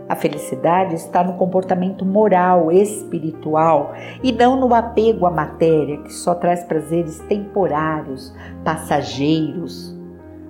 A 0.08 0.16
felicidade 0.16 0.96
está 0.96 1.24
no 1.24 1.34
comportamento 1.34 2.06
moral, 2.06 2.72
espiritual 2.72 3.94
e 4.22 4.32
não 4.32 4.60
no 4.60 4.74
apego 4.74 5.26
à 5.26 5.32
matéria 5.32 5.98
que 6.00 6.14
só 6.14 6.36
traz 6.36 6.64
prazeres 6.64 7.20
temporários, 7.22 8.34
passageiros. 8.64 9.98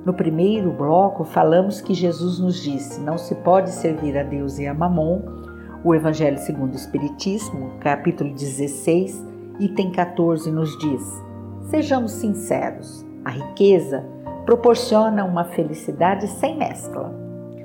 No 0.03 0.13
primeiro 0.13 0.71
bloco, 0.71 1.23
falamos 1.23 1.79
que 1.79 1.93
Jesus 1.93 2.39
nos 2.39 2.61
disse: 2.61 2.99
não 2.99 3.17
se 3.17 3.35
pode 3.35 3.69
servir 3.69 4.17
a 4.17 4.23
Deus 4.23 4.59
e 4.59 4.67
a 4.67 4.73
Mamon 4.73 5.21
o 5.83 5.93
Evangelho 5.93 6.37
segundo 6.37 6.73
o 6.73 6.77
Espiritismo, 6.77 7.71
capítulo 7.81 8.33
16, 8.33 9.21
item 9.59 9.91
14, 9.91 10.49
nos 10.49 10.77
diz: 10.79 11.23
Sejamos 11.63 12.13
sinceros, 12.13 13.05
a 13.25 13.29
riqueza 13.29 14.05
proporciona 14.45 15.25
uma 15.25 15.43
felicidade 15.43 16.27
sem 16.27 16.57
mescla. 16.57 17.13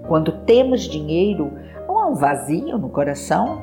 Quando 0.08 0.32
temos 0.44 0.82
dinheiro, 0.82 1.52
não 1.86 1.98
há 1.98 2.06
um 2.08 2.14
vazio 2.14 2.76
no 2.76 2.88
coração? 2.88 3.62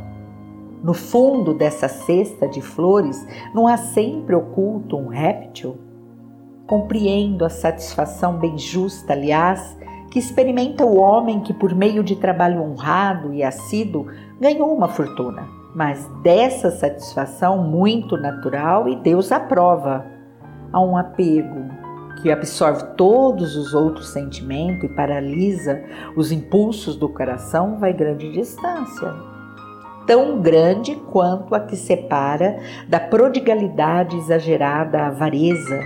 No 0.82 0.94
fundo 0.94 1.54
dessa 1.54 1.90
cesta 1.90 2.48
de 2.48 2.62
flores, 2.62 3.28
não 3.54 3.68
há 3.68 3.76
sempre 3.76 4.36
oculto 4.36 4.96
um 4.96 5.08
réptil? 5.08 5.78
Compreendo 6.66 7.44
a 7.44 7.50
satisfação 7.50 8.38
bem 8.38 8.58
justa, 8.58 9.14
aliás, 9.14 9.78
que 10.12 10.20
experimenta 10.20 10.86
o 10.86 10.98
homem 10.98 11.42
que, 11.42 11.54
por 11.54 11.76
meio 11.76 12.02
de 12.04 12.16
trabalho 12.16 12.62
honrado 12.62 13.34
e 13.34 13.44
assíduo, 13.44 14.08
ganhou 14.40 14.74
uma 14.74 14.88
fortuna. 14.88 15.44
Mas 15.74 16.10
dessa 16.24 16.72
satisfação 16.72 17.58
muito 17.58 18.16
natural 18.18 18.88
e 18.88 18.96
Deus 18.96 19.32
aprova. 19.32 20.06
Há 20.72 20.80
um 20.80 20.98
apego 20.98 21.66
que 22.22 22.32
absorve 22.32 22.84
todos 22.96 23.56
os 23.56 23.74
outros 23.74 24.10
sentimentos 24.10 24.84
e 24.86 24.94
paralisa 24.94 25.84
os 26.16 26.32
impulsos 26.32 26.96
do 26.96 27.10
coração, 27.10 27.78
vai 27.78 27.94
grande 27.94 28.32
distância. 28.32 29.14
Tão 30.08 30.40
grande 30.40 30.96
quanto 31.12 31.54
a 31.54 31.60
que 31.60 31.76
separa 31.76 32.60
da 32.88 33.00
prodigalidade 33.00 34.16
exagerada 34.16 35.00
a 35.00 35.08
avareza, 35.08 35.80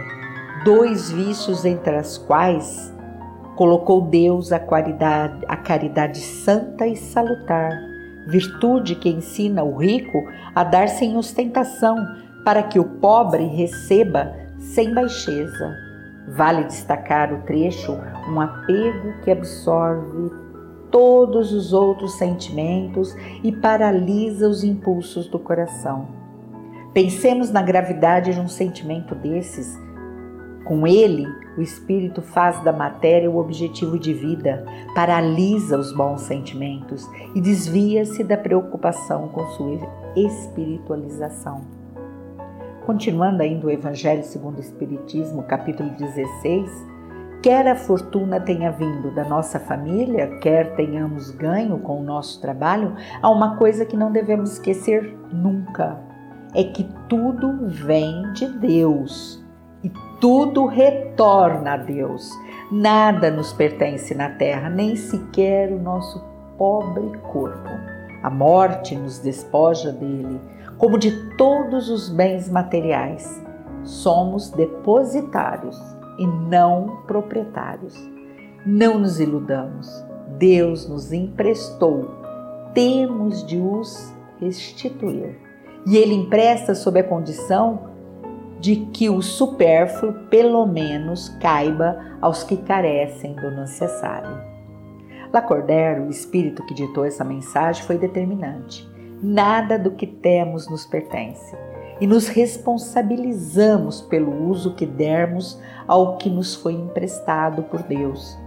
dois 0.64 1.10
vícios 1.10 1.66
entre 1.66 1.96
as 1.96 2.18
quais 2.18 2.94
colocou 3.56 4.02
Deus 4.02 4.52
a 4.52 4.62
a 5.48 5.58
caridade 5.58 6.20
santa 6.20 6.86
e 6.86 6.96
salutar, 6.96 7.88
virtude 8.30 8.96
que 8.96 9.10
ensina 9.10 9.63
o 9.63 9.76
rico 9.76 10.24
a 10.56 10.63
dar 10.63 10.88
sem 10.88 11.18
ostentação, 11.18 11.98
para 12.46 12.63
que 12.63 12.80
o 12.80 12.86
pobre 12.86 13.46
receba 13.46 14.34
sem 14.58 14.94
baixeza. 14.94 15.76
Vale 16.30 16.63
destacar 16.65 17.34
o 17.34 17.42
trecho 17.42 17.98
um 18.30 18.39
apego 18.39 19.13
que 19.24 19.32
absorve 19.32 20.32
todos 20.92 21.52
os 21.52 21.74
outros 21.74 22.18
sentimentos 22.18 23.15
e 23.44 23.52
paralisa 23.52 24.48
os 24.48 24.63
impulsos 24.63 25.28
do 25.28 25.39
coração. 25.39 26.08
Pensemos 26.94 27.52
na 27.52 27.62
gravidade 27.62 28.34
de 28.34 28.39
um 28.39 28.48
sentimento 28.48 29.13
desses 29.15 29.78
com 30.65 30.86
ele, 30.86 31.26
o 31.60 31.62
espírito 31.62 32.22
faz 32.22 32.63
da 32.63 32.72
matéria 32.72 33.30
o 33.30 33.38
objetivo 33.38 34.00
de 34.00 34.13
vida, 34.13 34.63
paralisa 34.95 35.78
os 35.78 35.91
bons 35.91 36.22
sentimentos 36.22 37.06
e 37.36 37.41
desvia-se 37.41 38.24
da 38.24 38.38
preocupação 38.38 39.28
com 39.28 39.45
sua 39.48 39.78
espiritualização. 40.15 41.62
Continuando 42.86 43.43
ainda 43.43 43.67
o 43.67 43.69
Evangelho 43.69 44.24
segundo 44.24 44.60
o 44.60 44.62
Espiritismo, 44.62 45.43
capítulo 45.43 45.89
16, 45.89 46.72
quer 47.43 47.67
a 47.67 47.76
fortuna 47.76 48.39
tenha 48.39 48.72
vindo 48.72 49.12
da 49.12 49.26
nossa 49.26 49.60
família, 49.60 50.39
quer 50.39 50.78
tenhamos 50.78 51.30
ganho 51.30 51.78
com 51.80 52.00
o 52.00 52.04
nosso 52.04 52.39
trabalho, 52.39 52.95
há 53.22 53.30
uma 53.30 53.58
coisa 53.58 53.86
que 53.86 53.98
não 53.98 54.13
devemos 54.13 54.54
esquecer 54.54 55.13
nunca: 55.30 56.00
é 56.56 56.63
que 56.63 56.89
tudo 57.10 57.67
vem 57.67 58.32
de 58.32 58.48
Deus 58.48 59.49
tudo 60.19 60.65
retorna 60.65 61.73
a 61.73 61.77
Deus. 61.77 62.29
Nada 62.71 63.32
nos 63.32 63.53
pertence 63.53 64.13
na 64.13 64.29
terra, 64.29 64.69
nem 64.69 64.95
sequer 64.95 65.71
o 65.71 65.79
nosso 65.79 66.23
pobre 66.58 67.17
corpo. 67.32 67.69
A 68.21 68.29
morte 68.29 68.95
nos 68.95 69.19
despoja 69.19 69.91
dele, 69.91 70.39
como 70.77 70.97
de 70.97 71.12
todos 71.36 71.89
os 71.89 72.10
bens 72.10 72.49
materiais. 72.49 73.41
Somos 73.84 74.49
depositários 74.49 75.79
e 76.17 76.27
não 76.27 77.03
proprietários. 77.08 77.95
Não 78.65 78.99
nos 78.99 79.19
iludamos. 79.21 80.03
Deus 80.38 80.88
nos 80.88 81.13
emprestou. 81.13 82.10
Temos 82.73 83.45
de 83.45 83.58
os 83.58 84.13
restituir. 84.39 85.39
E 85.88 85.97
ele 85.97 86.13
empresta 86.13 86.75
sob 86.75 86.99
a 86.99 87.03
condição 87.03 87.88
de 88.60 88.76
que 88.93 89.10
o 89.10 89.22
supérfluo, 89.22 90.13
pelo 90.30 90.65
menos, 90.65 91.30
caiba 91.39 92.17
aos 92.22 92.43
que 92.43 92.58
carecem 92.58 93.34
do 93.34 93.52
necessário. 93.52 94.38
Lacordaire, 95.32 96.02
o 96.02 96.10
espírito 96.10 96.65
que 96.65 96.74
ditou 96.74 97.06
essa 97.06 97.24
mensagem, 97.24 97.84
foi 97.84 97.98
determinante. 97.98 98.88
Nada 99.22 99.78
do 99.78 99.91
que 99.91 100.08
temos 100.08 100.69
nos 100.69 100.86
pertence 100.86 101.56
e 102.02 102.08
nos 102.08 102.28
responsabilizamos 102.28 104.02
pelo 104.02 104.50
uso 104.50 104.74
que 104.74 104.86
dermos 104.86 105.60
ao 105.88 106.17
que 106.17 106.30
nos 106.30 106.56
foi 106.56 106.74
emprestado 106.74 107.63
por 107.63 107.84
Deus. 107.84 108.38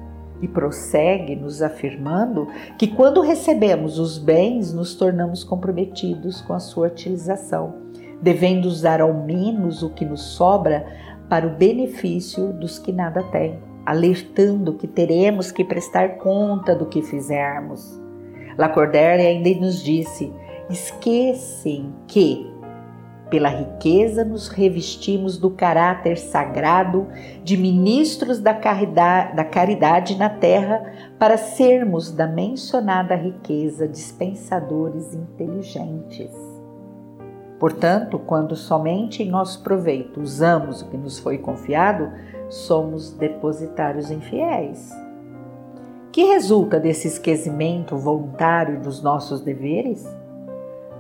E 0.41 0.49
prossegue 0.49 1.37
nos 1.37 1.63
afirmando 1.63 2.49
que 2.77 2.89
quando 2.89 3.21
recebemos 3.21 3.99
os 3.99 4.19
bens, 4.19 4.73
nos 4.73 4.95
tornamos 4.95 5.45
comprometidos 5.45 6.41
com 6.41 6.53
a 6.53 6.59
sua 6.59 6.89
utilização, 6.89 7.75
devendo 8.23 8.67
usar 8.67 9.01
ao 9.01 9.13
menos 9.13 9.83
o 9.83 9.91
que 9.91 10.05
nos 10.05 10.23
sobra 10.23 10.87
para 11.29 11.47
o 11.47 11.51
benefício 11.51 12.53
dos 12.53 12.79
que 12.79 12.93
nada 12.93 13.23
têm, 13.25 13.59
alertando 13.85 14.75
que 14.75 14.87
teremos 14.87 15.51
que 15.51 15.65
prestar 15.65 16.19
conta 16.19 16.75
do 16.75 16.87
que 16.87 17.03
fizermos. 17.03 18.01
Lacordaire 18.57 19.27
ainda 19.27 19.61
nos 19.61 19.83
disse: 19.83 20.33
esquecem 20.71 21.93
que 22.07 22.53
pela 23.33 23.49
riqueza, 23.49 24.27
nos 24.27 24.49
revestimos 24.49 25.39
do 25.39 25.49
caráter 25.49 26.19
sagrado 26.19 27.09
de 27.43 27.57
ministros 27.57 28.39
da 28.39 28.53
caridade, 28.53 29.35
da 29.35 29.43
caridade 29.43 30.19
na 30.19 30.29
terra, 30.29 30.85
para 31.19 31.39
sermos 31.39 32.13
da 32.13 32.27
mencionada 32.27 33.15
riqueza 33.15 33.89
dispensadores 33.89 35.15
inteligentes. 35.15 36.52
Portanto, 37.63 38.19
quando 38.19 38.57
somente 38.57 39.23
em 39.23 39.31
nosso 39.31 39.63
proveito 39.63 40.21
usamos 40.21 40.83
o 40.83 40.89
que 40.89 40.97
nos 40.97 41.21
foi 41.21 41.39
confiado, 41.39 42.11
somos 42.49 43.13
depositários 43.13 44.11
infiéis. 44.11 44.91
Que 46.11 46.25
resulta 46.25 46.81
desse 46.81 47.07
esquecimento 47.07 47.97
voluntário 47.97 48.81
dos 48.81 49.01
nossos 49.01 49.43
deveres? 49.43 50.05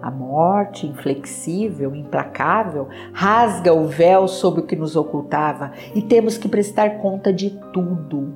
A 0.00 0.08
morte, 0.08 0.86
inflexível, 0.86 1.96
implacável, 1.96 2.86
rasga 3.12 3.74
o 3.74 3.88
véu 3.88 4.28
sobre 4.28 4.60
o 4.60 4.64
que 4.64 4.76
nos 4.76 4.94
ocultava 4.94 5.72
e 5.96 6.00
temos 6.00 6.38
que 6.38 6.48
prestar 6.48 6.98
conta 6.98 7.32
de 7.32 7.50
tudo. 7.72 8.34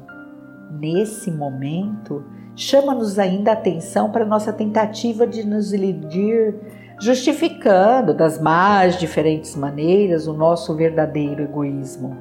Nesse 0.80 1.30
momento, 1.30 2.24
chama-nos 2.56 3.20
ainda 3.20 3.52
a 3.52 3.54
atenção 3.54 4.10
para 4.10 4.24
nossa 4.24 4.52
tentativa 4.52 5.28
de 5.28 5.46
nos 5.46 5.72
iludir, 5.72 6.56
justificando 7.00 8.14
das 8.14 8.40
mais 8.40 8.98
diferentes 8.98 9.54
maneiras 9.54 10.26
o 10.26 10.32
nosso 10.32 10.74
verdadeiro 10.74 11.42
egoísmo. 11.42 12.16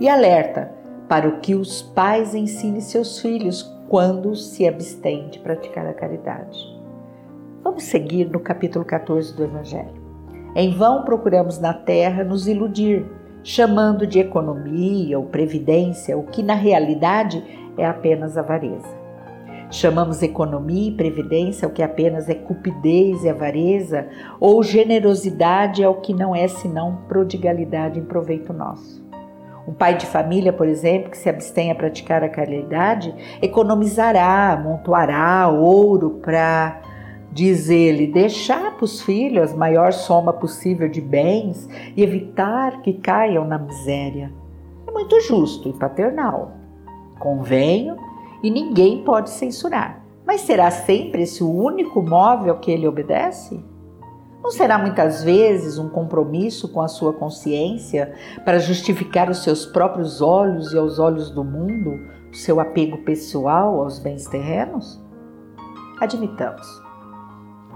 E 0.00 0.08
alerta 0.08 0.72
para 1.08 1.28
o 1.28 1.40
que 1.40 1.54
os 1.54 1.82
pais 1.82 2.34
ensinem 2.34 2.80
seus 2.80 3.20
filhos 3.20 3.62
quando 3.88 4.36
se 4.36 4.68
abstêm 4.68 5.28
de 5.28 5.38
praticar 5.38 5.86
a 5.86 5.94
caridade. 5.94 6.58
Vamos 7.64 7.84
seguir 7.84 8.26
no 8.30 8.38
capítulo 8.38 8.84
14 8.84 9.34
do 9.34 9.44
Evangelho. 9.44 9.98
Em 10.54 10.76
vão 10.76 11.04
procuramos 11.04 11.58
na 11.58 11.72
terra 11.72 12.22
nos 12.22 12.46
iludir, 12.46 13.04
chamando 13.42 14.06
de 14.06 14.18
economia 14.20 15.18
ou 15.18 15.26
previdência 15.26 16.16
o 16.16 16.24
que 16.24 16.42
na 16.42 16.54
realidade 16.54 17.42
é 17.76 17.86
apenas 17.86 18.36
avareza. 18.36 19.07
Chamamos 19.70 20.22
economia 20.22 20.88
e 20.88 20.94
previdência 20.94 21.68
o 21.68 21.70
que 21.70 21.82
apenas 21.82 22.28
é 22.28 22.34
cupidez 22.34 23.22
e 23.22 23.28
avareza, 23.28 24.08
ou 24.40 24.62
generosidade 24.62 25.82
é 25.82 25.88
o 25.88 26.00
que 26.00 26.14
não 26.14 26.34
é 26.34 26.48
senão 26.48 27.02
prodigalidade 27.06 27.98
em 27.98 28.04
proveito 28.04 28.52
nosso. 28.52 29.06
Um 29.66 29.74
pai 29.74 29.94
de 29.98 30.06
família, 30.06 30.50
por 30.50 30.66
exemplo, 30.66 31.10
que 31.10 31.18
se 31.18 31.28
abstém 31.28 31.70
a 31.70 31.74
praticar 31.74 32.24
a 32.24 32.28
caridade, 32.30 33.14
economizará, 33.42 34.52
amontoará 34.52 35.48
ouro 35.48 36.20
para 36.22 36.80
diz 37.30 37.68
ele, 37.68 38.06
deixar 38.06 38.74
para 38.74 38.84
os 38.84 39.02
filhos 39.02 39.52
a 39.52 39.56
maior 39.56 39.92
soma 39.92 40.32
possível 40.32 40.88
de 40.88 41.02
bens 41.02 41.68
e 41.94 42.02
evitar 42.02 42.80
que 42.80 42.94
caiam 42.94 43.44
na 43.44 43.58
miséria. 43.58 44.32
É 44.86 44.90
muito 44.90 45.20
justo 45.20 45.68
e 45.68 45.72
paternal. 45.74 46.52
Convenho 47.18 48.07
e 48.42 48.50
ninguém 48.50 49.04
pode 49.04 49.30
censurar. 49.30 50.04
Mas 50.26 50.42
será 50.42 50.70
sempre 50.70 51.22
esse 51.22 51.42
o 51.42 51.50
único 51.50 52.02
móvel 52.02 52.58
que 52.58 52.70
ele 52.70 52.86
obedece? 52.86 53.64
Não 54.42 54.50
será 54.50 54.78
muitas 54.78 55.22
vezes 55.22 55.78
um 55.78 55.88
compromisso 55.88 56.68
com 56.68 56.80
a 56.80 56.88
sua 56.88 57.12
consciência 57.12 58.14
para 58.44 58.58
justificar 58.58 59.28
os 59.28 59.42
seus 59.42 59.66
próprios 59.66 60.20
olhos 60.20 60.72
e 60.72 60.78
aos 60.78 60.98
olhos 60.98 61.30
do 61.30 61.42
mundo 61.42 61.98
o 62.30 62.36
seu 62.36 62.60
apego 62.60 62.98
pessoal 62.98 63.80
aos 63.82 63.98
bens 63.98 64.26
terrenos? 64.26 65.02
Admitamos 66.00 66.88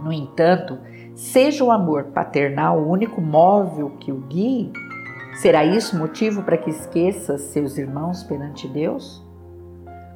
no 0.02 0.12
entanto, 0.12 0.78
seja 1.14 1.64
o 1.64 1.70
amor 1.70 2.06
paternal 2.06 2.78
o 2.80 2.90
único 2.90 3.20
móvel 3.20 3.90
que 4.00 4.10
o 4.10 4.18
guie, 4.18 4.72
será 5.34 5.64
isso 5.64 5.96
motivo 5.96 6.42
para 6.42 6.58
que 6.58 6.70
esqueça 6.70 7.38
seus 7.38 7.78
irmãos 7.78 8.24
perante 8.24 8.66
Deus? 8.66 9.21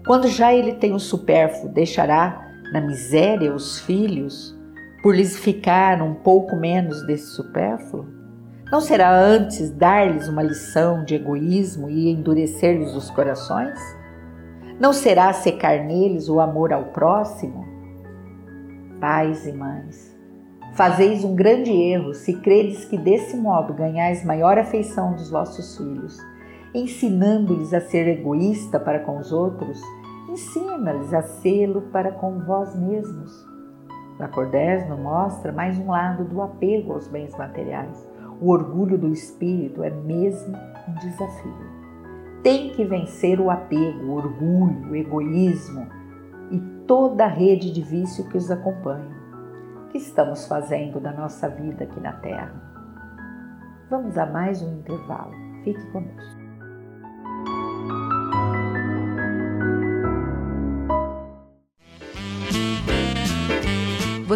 Quando 0.07 0.29
já 0.29 0.55
ele 0.55 0.75
tem 0.75 0.93
o 0.95 0.99
supérfluo, 0.99 1.73
deixará 1.73 2.49
na 2.73 2.81
miséria 2.81 3.53
os 3.53 3.81
filhos 3.81 4.57
por 5.03 5.15
lhes 5.15 5.37
ficar 5.37 6.01
um 6.01 6.15
pouco 6.15 6.57
menos 6.57 7.07
desse 7.07 7.27
supérfluo? 7.35 8.07
Não 8.71 8.81
será 8.81 9.15
antes 9.15 9.71
dar-lhes 9.71 10.29
uma 10.29 10.43
lição 10.43 11.05
de 11.05 11.15
egoísmo 11.15 11.89
e 11.89 12.11
endurecer-lhes 12.11 12.95
os 12.95 13.11
corações? 13.11 13.79
Não 14.81 14.93
será 14.93 15.33
secar 15.33 15.85
neles 15.85 16.29
o 16.29 16.41
amor 16.41 16.73
ao 16.73 16.87
próximo? 16.87 17.77
pais 19.01 19.47
e 19.47 19.53
mães. 19.53 20.17
Fazeis 20.75 21.25
um 21.25 21.35
grande 21.35 21.71
erro 21.71 22.13
se 22.13 22.35
credes 22.35 22.85
que 22.85 22.99
desse 22.99 23.37
modo 23.37 23.73
ganhais 23.73 24.25
maior 24.25 24.59
afeição 24.59 25.15
dos 25.15 25.31
vossos 25.31 25.77
filhos. 25.77 26.19
Ensinando-lhes 26.75 27.73
a 27.73 27.81
ser 27.81 28.07
egoísta 28.09 28.79
para 28.79 29.01
com 29.01 29.19
os 29.19 29.33
outros, 29.33 29.81
ensina-lhes 30.37 31.15
a 31.15 31.23
sê-lo 31.23 31.81
para 31.91 32.13
com 32.13 32.39
vós 32.41 32.77
mesmos. 32.77 33.49
Lacordaire 34.19 34.87
nos 34.87 34.99
mostra 34.99 35.51
mais 35.51 35.79
um 35.79 35.91
lado 35.91 36.25
do 36.25 36.43
apego 36.43 36.93
aos 36.93 37.09
bens 37.09 37.35
materiais. 37.39 38.07
O 38.39 38.51
orgulho 38.51 38.99
do 38.99 39.09
espírito 39.09 39.83
é 39.83 39.89
mesmo 39.89 40.55
um 40.89 40.95
desafio. 40.97 41.77
Tem 42.43 42.71
que 42.71 42.85
vencer 42.85 43.41
o 43.41 43.51
apego, 43.51 44.05
o 44.05 44.15
orgulho, 44.15 44.91
o 44.91 44.95
egoísmo, 44.95 45.87
e 46.51 46.61
toda 46.87 47.25
a 47.25 47.29
rede 47.29 47.73
de 47.73 47.81
vício 47.81 48.29
que 48.29 48.37
os 48.37 48.51
acompanha. 48.51 49.17
O 49.87 49.89
que 49.89 49.97
estamos 49.97 50.47
fazendo 50.47 51.01
da 51.01 51.13
nossa 51.13 51.49
vida 51.49 51.85
aqui 51.85 51.99
na 51.99 52.13
Terra? 52.13 52.55
Vamos 53.89 54.19
a 54.19 54.27
mais 54.27 54.63
um 54.63 54.81
intervalo. 54.81 55.33
Fique 55.65 55.85
conosco. 55.93 56.46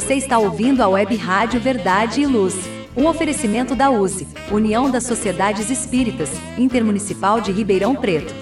Você 0.00 0.14
está 0.14 0.38
ouvindo 0.38 0.82
a 0.82 0.88
Web 0.88 1.14
Rádio 1.14 1.60
Verdade 1.60 2.22
e 2.22 2.26
Luz. 2.26 2.54
Um 2.96 3.06
oferecimento 3.06 3.76
da 3.76 3.90
USE, 3.90 4.26
União 4.50 4.90
das 4.90 5.04
Sociedades 5.04 5.68
Espíritas, 5.68 6.30
Intermunicipal 6.56 7.38
de 7.38 7.52
Ribeirão 7.52 7.94
Preto. 7.94 8.34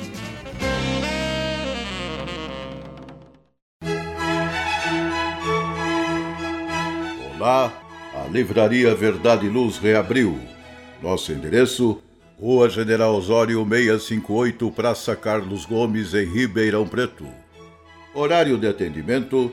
Lá, 7.40 7.72
a 8.14 8.28
Livraria 8.30 8.94
Verdade 8.94 9.46
e 9.46 9.48
Luz 9.48 9.78
reabriu. 9.78 10.38
Nosso 11.02 11.32
endereço: 11.32 12.00
Rua 12.40 12.70
General 12.70 13.12
Osório 13.12 13.66
658, 13.68 14.70
Praça 14.70 15.16
Carlos 15.16 15.66
Gomes, 15.66 16.14
em 16.14 16.24
Ribeirão 16.24 16.86
Preto. 16.86 17.26
Horário 18.14 18.56
de 18.56 18.68
atendimento: 18.68 19.52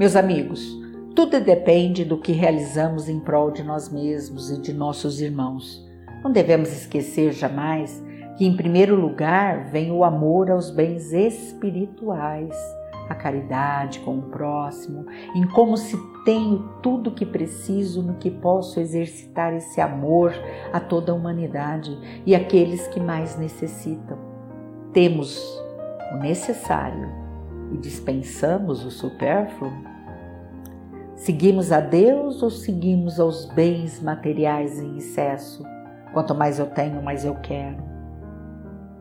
Meus 0.00 0.16
amigos, 0.16 0.66
tudo 1.14 1.38
depende 1.42 2.06
do 2.06 2.16
que 2.16 2.32
realizamos 2.32 3.06
em 3.06 3.20
prol 3.20 3.50
de 3.50 3.62
nós 3.62 3.90
mesmos 3.90 4.50
e 4.50 4.58
de 4.58 4.72
nossos 4.72 5.20
irmãos. 5.20 5.86
Não 6.24 6.32
devemos 6.32 6.72
esquecer 6.72 7.32
jamais 7.32 8.02
que, 8.38 8.46
em 8.46 8.56
primeiro 8.56 8.96
lugar, 8.96 9.66
vem 9.70 9.92
o 9.92 10.02
amor 10.02 10.50
aos 10.50 10.70
bens 10.70 11.12
espirituais, 11.12 12.56
a 13.10 13.14
caridade 13.14 14.00
com 14.00 14.20
o 14.20 14.22
próximo, 14.22 15.04
em 15.36 15.46
como 15.48 15.76
se 15.76 15.98
tenho 16.24 16.66
tudo 16.82 17.10
o 17.10 17.14
que 17.14 17.26
preciso, 17.26 18.02
no 18.02 18.14
que 18.14 18.30
posso 18.30 18.80
exercitar 18.80 19.52
esse 19.52 19.82
amor 19.82 20.32
a 20.72 20.80
toda 20.80 21.12
a 21.12 21.14
humanidade 21.14 21.94
e 22.24 22.34
aqueles 22.34 22.88
que 22.88 22.98
mais 22.98 23.38
necessitam. 23.38 24.16
Temos 24.94 25.62
o 26.14 26.16
necessário 26.16 27.06
e 27.70 27.76
dispensamos 27.76 28.82
o 28.82 28.90
supérfluo? 28.90 29.89
Seguimos 31.20 31.70
a 31.70 31.80
Deus 31.80 32.42
ou 32.42 32.48
seguimos 32.48 33.20
aos 33.20 33.44
bens 33.44 34.00
materiais 34.00 34.80
em 34.80 34.96
excesso? 34.96 35.62
Quanto 36.14 36.34
mais 36.34 36.58
eu 36.58 36.64
tenho, 36.64 37.02
mais 37.02 37.26
eu 37.26 37.34
quero. 37.34 37.76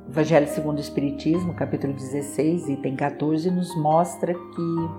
Evangelho 0.10 0.45
segundo 0.49 0.79
o 0.79 0.82
Espiritismo, 0.82 1.53
capítulo 1.53 1.93
16, 1.93 2.67
item 2.67 2.97
14, 2.97 3.49
nos 3.49 3.73
mostra 3.77 4.34
que, 4.34 4.89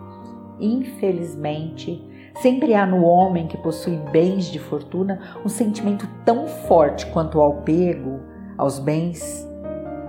infelizmente, 0.61 2.02
sempre 2.40 2.72
há 2.72 2.87
no 2.87 3.04
homem 3.04 3.46
que 3.46 3.59
possui 3.59 3.98
bens 4.11 4.46
de 4.46 4.59
fortuna 4.59 5.20
um 5.44 5.48
sentimento 5.50 6.09
tão 6.24 6.46
forte 6.46 7.04
quanto 7.09 7.38
ao 7.38 7.59
apego 7.59 8.18
aos 8.56 8.78
bens 8.78 9.46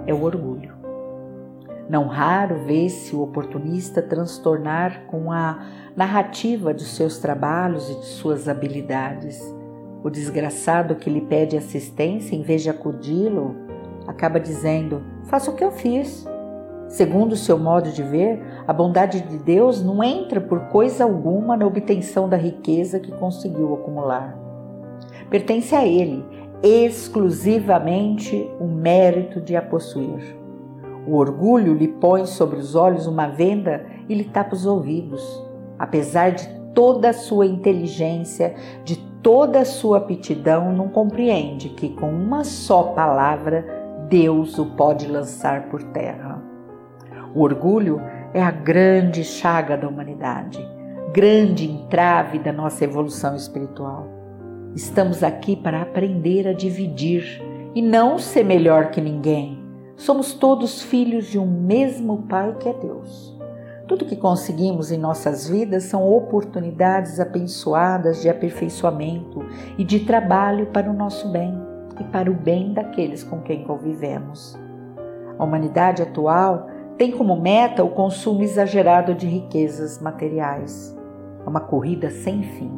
é 0.08 0.14
o 0.14 0.24
orgulho. 0.24 0.81
Não 1.92 2.08
raro 2.08 2.56
vê-se 2.66 3.14
o 3.14 3.22
oportunista 3.22 4.02
transtornar 4.02 5.08
com 5.08 5.30
a 5.30 5.60
narrativa 5.94 6.74
de 6.74 6.86
seus 6.86 7.18
trabalhos 7.18 7.90
e 7.90 7.96
de 7.96 8.06
suas 8.06 8.48
habilidades. 8.48 9.38
O 10.02 10.10
desgraçado 10.10 10.96
que 10.96 11.10
lhe 11.10 11.20
pede 11.20 11.58
assistência, 11.58 12.34
em 12.34 12.44
vez 12.44 12.64
de 12.64 12.70
acudi-lo, 12.70 13.58
acaba 14.08 14.40
dizendo: 14.40 15.04
Faça 15.26 15.52
o 15.52 15.54
que 15.54 15.66
eu 15.66 15.72
fiz. 15.74 16.26
Segundo 16.88 17.34
o 17.34 17.38
seu 17.38 17.60
modo 17.60 17.92
de 17.92 18.04
ver, 18.04 18.42
a 18.66 18.72
bondade 18.72 19.20
de 19.20 19.38
Deus 19.40 19.84
não 19.84 20.02
entra 20.02 20.40
por 20.40 20.70
coisa 20.70 21.04
alguma 21.04 21.58
na 21.58 21.68
obtenção 21.68 22.30
da 22.30 22.38
riqueza 22.38 23.02
que 23.02 23.12
conseguiu 23.12 23.74
acumular. 23.74 24.34
Pertence 25.30 25.76
a 25.76 25.86
Ele 25.86 26.24
exclusivamente 26.64 28.50
o 28.62 28.66
mérito 28.66 29.42
de 29.42 29.58
a 29.58 29.62
possuir. 29.62 30.41
O 31.12 31.18
orgulho 31.18 31.74
lhe 31.74 31.90
põe 31.90 32.26
sobre 32.26 32.58
os 32.58 32.74
olhos 32.74 33.06
uma 33.06 33.28
venda 33.28 33.86
e 34.08 34.16
lhe 34.16 34.24
tapa 34.24 34.56
os 34.56 34.66
ouvidos. 34.66 35.22
Apesar 35.78 36.32
de 36.32 36.48
toda 36.74 37.10
a 37.10 37.14
sua 37.14 37.46
inteligência, 37.46 38.56
de 38.86 38.96
toda 39.22 39.60
a 39.60 39.66
sua 39.66 39.98
aptidão, 39.98 40.72
não 40.72 40.88
compreende 40.88 41.68
que 41.68 41.90
com 41.90 42.10
uma 42.10 42.46
só 42.46 42.84
palavra 42.94 43.66
Deus 44.08 44.58
o 44.58 44.68
pode 44.68 45.06
lançar 45.06 45.64
por 45.64 45.84
terra. 45.84 46.42
O 47.36 47.42
orgulho 47.42 48.02
é 48.34 48.42
a 48.42 48.52
grande 48.52 49.26
chaga 49.26 49.76
da 49.76 49.90
humanidade, 49.90 50.66
grande 51.12 51.70
entrave 51.70 52.40
da 52.40 52.54
nossa 52.54 52.86
evolução 52.86 53.36
espiritual. 53.36 54.08
Estamos 54.74 55.24
aqui 55.24 55.58
para 55.58 55.82
aprender 55.82 56.48
a 56.48 56.54
dividir 56.54 57.44
e 57.76 57.82
não 57.82 58.18
ser 58.18 58.46
melhor 58.46 58.92
que 58.92 59.02
ninguém 59.02 59.61
Somos 59.96 60.34
todos 60.34 60.82
filhos 60.82 61.26
de 61.26 61.38
um 61.38 61.46
mesmo 61.46 62.24
Pai 62.24 62.56
que 62.60 62.70
é 62.70 62.74
Deus. 62.74 63.38
Tudo 63.88 64.06
que 64.06 64.16
conseguimos 64.16 64.92
em 64.92 64.98
nossas 64.98 65.50
vidas 65.50 65.84
são 65.84 66.10
oportunidades 66.10 67.20
abençoadas 67.20 68.22
de 68.22 68.30
aperfeiçoamento 68.30 69.46
e 69.78 69.84
de 69.84 70.00
trabalho 70.02 70.68
para 70.68 70.90
o 70.90 70.94
nosso 70.94 71.28
bem 71.30 71.54
e 72.00 72.04
para 72.06 72.32
o 72.32 72.34
bem 72.34 72.74
daqueles 72.74 73.24
com 73.24 73.42
quem 73.42 73.64
convivemos. 73.64 74.58
A 75.38 75.44
humanidade 75.44 76.02
atual 76.02 76.68
tem 76.98 77.12
como 77.12 77.36
meta 77.36 77.84
o 77.84 77.90
consumo 77.90 78.44
exagerado 78.44 79.14
de 79.14 79.28
riquezas 79.28 80.02
materiais. 80.02 80.98
É 81.46 81.50
uma 81.50 81.60
corrida 81.60 82.10
sem 82.10 82.44
fim. 82.44 82.72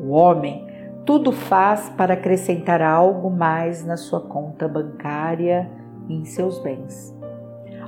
O 0.00 0.10
homem 0.10 0.66
tudo 1.04 1.32
faz 1.32 1.88
para 1.96 2.14
acrescentar 2.14 2.80
algo 2.80 3.30
mais 3.30 3.84
na 3.84 3.96
sua 3.96 4.20
conta 4.20 4.68
bancária 4.68 5.68
em 6.14 6.24
seus 6.24 6.58
bens. 6.58 7.14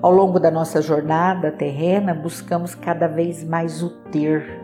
Ao 0.01 0.11
longo 0.11 0.41
da 0.41 0.51
nossa 0.51 0.83
jornada 0.83 1.53
terrena, 1.53 2.13
buscamos 2.13 2.75
cada 2.75 3.07
vez 3.07 3.45
mais 3.45 3.83
o 3.83 3.91
ter, 4.11 4.61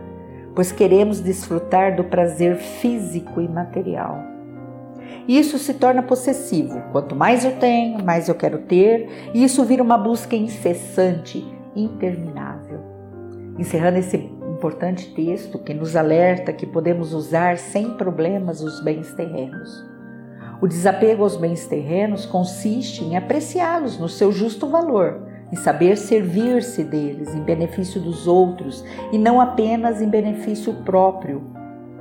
pois 0.54 0.72
queremos 0.72 1.20
desfrutar 1.20 1.94
do 1.94 2.04
prazer 2.04 2.56
físico 2.56 3.40
e 3.40 3.48
material. 3.48 4.18
Isso 5.28 5.58
se 5.58 5.74
torna 5.74 6.02
possessivo. 6.02 6.82
Quanto 6.90 7.14
mais 7.14 7.44
eu 7.44 7.56
tenho, 7.58 8.04
mais 8.04 8.28
eu 8.28 8.34
quero 8.34 8.58
ter, 8.58 9.30
e 9.32 9.44
isso 9.44 9.64
vira 9.64 9.82
uma 9.82 9.96
busca 9.96 10.34
incessante, 10.34 11.46
interminável. 11.76 12.80
Encerrando 13.58 13.98
esse 13.98 14.16
importante 14.16 15.14
texto 15.14 15.58
que 15.58 15.72
nos 15.72 15.94
alerta 15.94 16.52
que 16.52 16.66
podemos 16.66 17.12
usar 17.12 17.58
sem 17.58 17.90
problemas 17.94 18.60
os 18.60 18.82
bens 18.82 19.12
terrenos. 19.14 19.88
O 20.60 20.66
desapego 20.66 21.22
aos 21.22 21.36
bens 21.36 21.68
terrenos 21.68 22.26
consiste 22.26 23.04
em 23.04 23.16
apreciá-los 23.16 23.96
no 23.96 24.08
seu 24.08 24.32
justo 24.32 24.66
valor, 24.66 25.22
em 25.52 25.56
saber 25.56 25.96
servir-se 25.96 26.82
deles 26.82 27.32
em 27.32 27.40
benefício 27.40 28.00
dos 28.00 28.26
outros 28.26 28.84
e 29.12 29.18
não 29.18 29.40
apenas 29.40 30.02
em 30.02 30.08
benefício 30.08 30.74
próprio, 30.84 31.44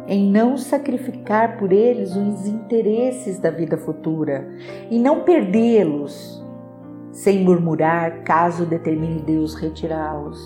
em 0.07 0.31
não 0.31 0.57
sacrificar 0.57 1.57
por 1.57 1.71
eles 1.71 2.15
os 2.15 2.47
interesses 2.47 3.37
da 3.37 3.51
vida 3.51 3.77
futura 3.77 4.47
e 4.89 4.97
não 4.97 5.21
perdê-los 5.21 6.43
sem 7.11 7.43
murmurar 7.43 8.23
caso 8.23 8.65
determine 8.65 9.21
Deus 9.21 9.53
retirá-los. 9.53 10.43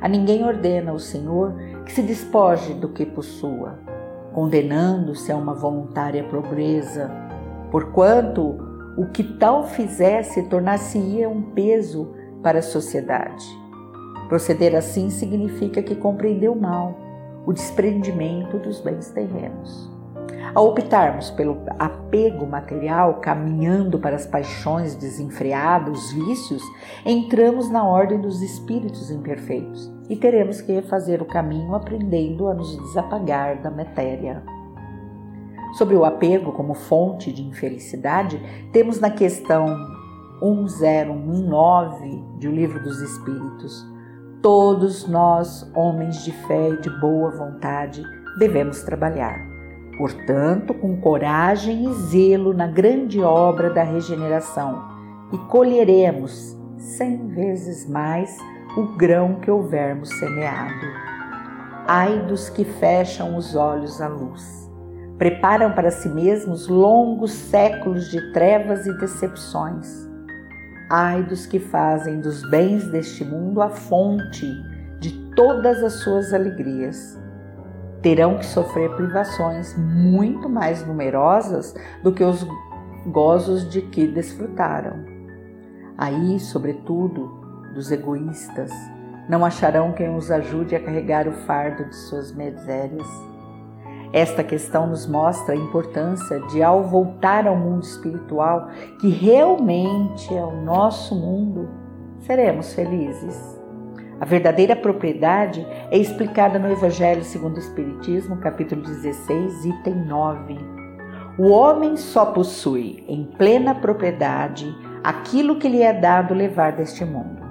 A 0.00 0.08
ninguém 0.08 0.44
ordena 0.44 0.92
o 0.92 0.98
Senhor 1.00 1.54
que 1.84 1.92
se 1.92 2.02
despoje 2.02 2.72
do 2.74 2.88
que 2.88 3.04
possua 3.04 3.81
condenando-se 4.32 5.30
a 5.30 5.36
uma 5.36 5.54
voluntária 5.54 6.24
pobreza, 6.24 7.10
porquanto 7.70 8.58
o 8.96 9.06
que 9.06 9.22
tal 9.22 9.64
fizesse 9.64 10.42
tornar-se-ia 10.44 11.28
um 11.28 11.42
peso 11.42 12.14
para 12.42 12.58
a 12.58 12.62
sociedade. 12.62 13.44
Proceder 14.28 14.74
assim 14.74 15.10
significa 15.10 15.82
que 15.82 15.94
compreendeu 15.94 16.54
mal 16.54 16.98
o 17.46 17.52
desprendimento 17.52 18.58
dos 18.58 18.80
bens 18.80 19.10
terrenos. 19.10 19.90
Ao 20.54 20.66
optarmos 20.66 21.30
pelo 21.30 21.62
apego 21.78 22.46
material, 22.46 23.14
caminhando 23.20 23.98
para 23.98 24.16
as 24.16 24.26
paixões 24.26 24.94
desenfreadas, 24.94 25.98
os 25.98 26.12
vícios, 26.12 26.62
entramos 27.06 27.70
na 27.70 27.84
ordem 27.84 28.20
dos 28.20 28.42
espíritos 28.42 29.10
imperfeitos 29.10 29.90
e 30.12 30.16
teremos 30.16 30.60
que 30.60 30.70
refazer 30.70 31.22
o 31.22 31.24
caminho 31.24 31.74
aprendendo 31.74 32.46
a 32.46 32.52
nos 32.52 32.76
desapagar 32.76 33.62
da 33.62 33.70
matéria. 33.70 34.42
Sobre 35.72 35.96
o 35.96 36.04
apego 36.04 36.52
como 36.52 36.74
fonte 36.74 37.32
de 37.32 37.42
infelicidade, 37.42 38.38
temos 38.74 39.00
na 39.00 39.08
questão 39.08 39.74
1019 40.42 42.22
de 42.38 42.46
O 42.46 42.52
Livro 42.52 42.82
dos 42.82 43.00
Espíritos. 43.00 43.90
todos 44.42 45.08
nós, 45.08 45.66
homens 45.74 46.22
de 46.24 46.32
fé 46.46 46.70
e 46.70 46.80
de 46.82 46.90
boa 47.00 47.30
vontade, 47.30 48.02
devemos 48.38 48.82
trabalhar. 48.82 49.40
Portanto, 49.96 50.74
com 50.74 51.00
coragem 51.00 51.88
e 51.88 51.94
zelo 51.94 52.52
na 52.52 52.66
grande 52.66 53.22
obra 53.22 53.70
da 53.70 53.82
regeneração, 53.82 54.82
e 55.32 55.38
colheremos 55.48 56.54
cem 56.76 57.28
vezes 57.28 57.88
mais 57.88 58.36
o 58.76 58.84
grão 58.96 59.34
que 59.34 59.50
houvermos 59.50 60.08
semeado. 60.18 60.86
Ai 61.86 62.20
dos 62.26 62.48
que 62.48 62.64
fecham 62.64 63.36
os 63.36 63.54
olhos 63.54 64.00
à 64.00 64.08
luz, 64.08 64.70
preparam 65.18 65.72
para 65.72 65.90
si 65.90 66.08
mesmos 66.08 66.68
longos 66.68 67.32
séculos 67.32 68.10
de 68.10 68.32
trevas 68.32 68.86
e 68.86 68.96
decepções. 68.98 70.08
Ai 70.88 71.22
dos 71.22 71.44
que 71.44 71.58
fazem 71.58 72.20
dos 72.20 72.48
bens 72.48 72.86
deste 72.90 73.24
mundo 73.24 73.60
a 73.60 73.68
fonte 73.68 74.46
de 75.00 75.10
todas 75.34 75.82
as 75.82 75.94
suas 75.94 76.32
alegrias. 76.32 77.20
Terão 78.00 78.38
que 78.38 78.46
sofrer 78.46 78.90
privações 78.96 79.76
muito 79.76 80.48
mais 80.48 80.86
numerosas 80.86 81.74
do 82.02 82.12
que 82.12 82.24
os 82.24 82.46
gozos 83.06 83.68
de 83.68 83.82
que 83.82 84.06
desfrutaram. 84.06 85.04
Aí, 85.96 86.40
sobretudo, 86.40 87.41
dos 87.72 87.90
egoístas, 87.90 88.70
não 89.28 89.44
acharão 89.44 89.92
quem 89.92 90.14
os 90.14 90.30
ajude 90.30 90.74
a 90.74 90.80
carregar 90.80 91.28
o 91.28 91.32
fardo 91.32 91.84
de 91.84 91.94
suas 91.94 92.34
misérias. 92.34 93.06
Esta 94.12 94.44
questão 94.44 94.86
nos 94.86 95.06
mostra 95.06 95.54
a 95.54 95.56
importância 95.56 96.38
de, 96.48 96.62
ao 96.62 96.82
voltar 96.82 97.46
ao 97.46 97.56
mundo 97.56 97.82
espiritual, 97.82 98.68
que 99.00 99.08
realmente 99.08 100.34
é 100.34 100.44
o 100.44 100.62
nosso 100.62 101.14
mundo, 101.14 101.68
seremos 102.20 102.74
felizes. 102.74 103.58
A 104.20 104.24
verdadeira 104.24 104.76
propriedade 104.76 105.66
é 105.90 105.96
explicada 105.96 106.58
no 106.58 106.70
Evangelho 106.70 107.24
segundo 107.24 107.56
o 107.56 107.60
Espiritismo, 107.60 108.36
capítulo 108.36 108.82
16, 108.82 109.64
item 109.64 109.94
9. 110.04 110.58
O 111.38 111.48
homem 111.48 111.96
só 111.96 112.26
possui 112.26 113.02
em 113.08 113.24
plena 113.24 113.74
propriedade 113.74 114.72
aquilo 115.02 115.58
que 115.58 115.68
lhe 115.68 115.82
é 115.82 115.92
dado 115.92 116.34
levar 116.34 116.72
deste 116.72 117.04
mundo 117.04 117.41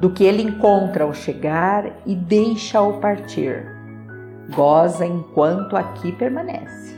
do 0.00 0.10
que 0.10 0.24
ele 0.24 0.42
encontra 0.42 1.04
ao 1.04 1.12
chegar 1.12 1.86
e 2.06 2.14
deixa 2.14 2.78
ao 2.78 2.94
partir. 2.94 3.66
Goza 4.54 5.04
enquanto 5.04 5.76
aqui 5.76 6.12
permanece. 6.12 6.96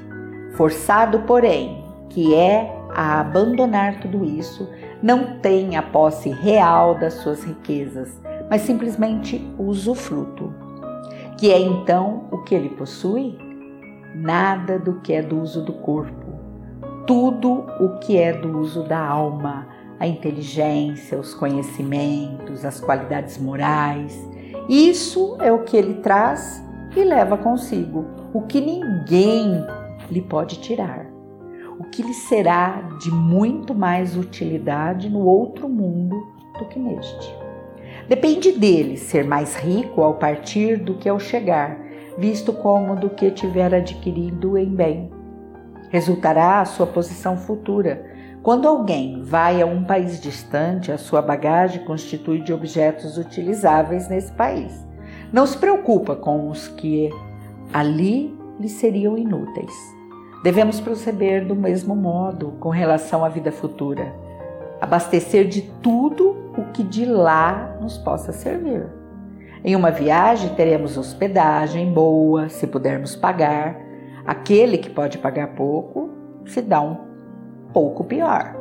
Forçado, 0.52 1.20
porém, 1.20 1.84
que 2.10 2.34
é 2.34 2.70
a 2.90 3.20
abandonar 3.20 4.00
tudo 4.00 4.24
isso, 4.24 4.68
não 5.02 5.38
tem 5.38 5.76
a 5.76 5.82
posse 5.82 6.28
real 6.28 6.94
das 6.96 7.14
suas 7.14 7.42
riquezas, 7.44 8.20
mas 8.50 8.62
simplesmente 8.62 9.42
usufruto. 9.58 10.52
Que 11.38 11.50
é 11.50 11.58
então 11.58 12.24
o 12.30 12.38
que 12.38 12.54
ele 12.54 12.68
possui? 12.70 13.38
Nada 14.14 14.78
do 14.78 15.00
que 15.00 15.12
é 15.12 15.22
do 15.22 15.40
uso 15.40 15.64
do 15.64 15.72
corpo, 15.72 16.26
tudo 17.06 17.64
o 17.80 17.98
que 18.00 18.18
é 18.18 18.32
do 18.32 18.58
uso 18.58 18.82
da 18.82 18.98
alma 18.98 19.68
a 20.00 20.06
inteligência, 20.06 21.18
os 21.18 21.34
conhecimentos, 21.34 22.64
as 22.64 22.80
qualidades 22.80 23.36
morais. 23.36 24.18
Isso 24.66 25.36
é 25.40 25.52
o 25.52 25.62
que 25.62 25.76
ele 25.76 25.94
traz 25.94 26.64
e 26.96 27.04
leva 27.04 27.36
consigo, 27.36 28.06
o 28.32 28.40
que 28.42 28.60
ninguém 28.60 29.62
lhe 30.10 30.22
pode 30.22 30.58
tirar, 30.60 31.06
o 31.78 31.84
que 31.84 32.02
lhe 32.02 32.14
será 32.14 32.80
de 32.98 33.10
muito 33.10 33.74
mais 33.74 34.16
utilidade 34.16 35.10
no 35.10 35.20
outro 35.20 35.68
mundo 35.68 36.16
do 36.58 36.64
que 36.64 36.78
neste. 36.78 37.32
Depende 38.08 38.52
dele 38.52 38.96
ser 38.96 39.24
mais 39.24 39.54
rico 39.54 40.02
ao 40.02 40.14
partir 40.14 40.78
do 40.78 40.94
que 40.94 41.08
ao 41.08 41.20
chegar, 41.20 41.78
visto 42.18 42.52
como 42.52 42.96
do 42.96 43.10
que 43.10 43.30
tiver 43.30 43.74
adquirido 43.74 44.56
em 44.56 44.68
bem. 44.68 45.10
Resultará 45.90 46.60
a 46.60 46.64
sua 46.64 46.86
posição 46.86 47.36
futura, 47.36 48.09
quando 48.42 48.66
alguém 48.66 49.22
vai 49.22 49.60
a 49.60 49.66
um 49.66 49.84
país 49.84 50.18
distante, 50.18 50.90
a 50.90 50.96
sua 50.96 51.20
bagagem 51.20 51.84
constitui 51.84 52.40
de 52.40 52.54
objetos 52.54 53.18
utilizáveis 53.18 54.08
nesse 54.08 54.32
país. 54.32 54.72
Não 55.30 55.46
se 55.46 55.58
preocupa 55.58 56.16
com 56.16 56.48
os 56.48 56.66
que 56.66 57.10
ali 57.70 58.34
lhe 58.58 58.68
seriam 58.68 59.18
inúteis. 59.18 59.72
Devemos 60.42 60.80
proceder 60.80 61.46
do 61.46 61.54
mesmo 61.54 61.94
modo 61.94 62.54
com 62.58 62.70
relação 62.70 63.26
à 63.26 63.28
vida 63.28 63.52
futura, 63.52 64.14
abastecer 64.80 65.46
de 65.46 65.60
tudo 65.82 66.34
o 66.56 66.64
que 66.72 66.82
de 66.82 67.04
lá 67.04 67.76
nos 67.78 67.98
possa 67.98 68.32
servir. 68.32 68.86
Em 69.62 69.76
uma 69.76 69.90
viagem 69.90 70.54
teremos 70.54 70.96
hospedagem 70.96 71.92
boa, 71.92 72.48
se 72.48 72.66
pudermos 72.66 73.14
pagar. 73.14 73.78
Aquele 74.24 74.78
que 74.78 74.88
pode 74.88 75.18
pagar 75.18 75.48
pouco 75.48 76.08
se 76.46 76.62
dá 76.62 76.80
um 76.80 77.09
pouco 77.72 78.04
pior. 78.04 78.56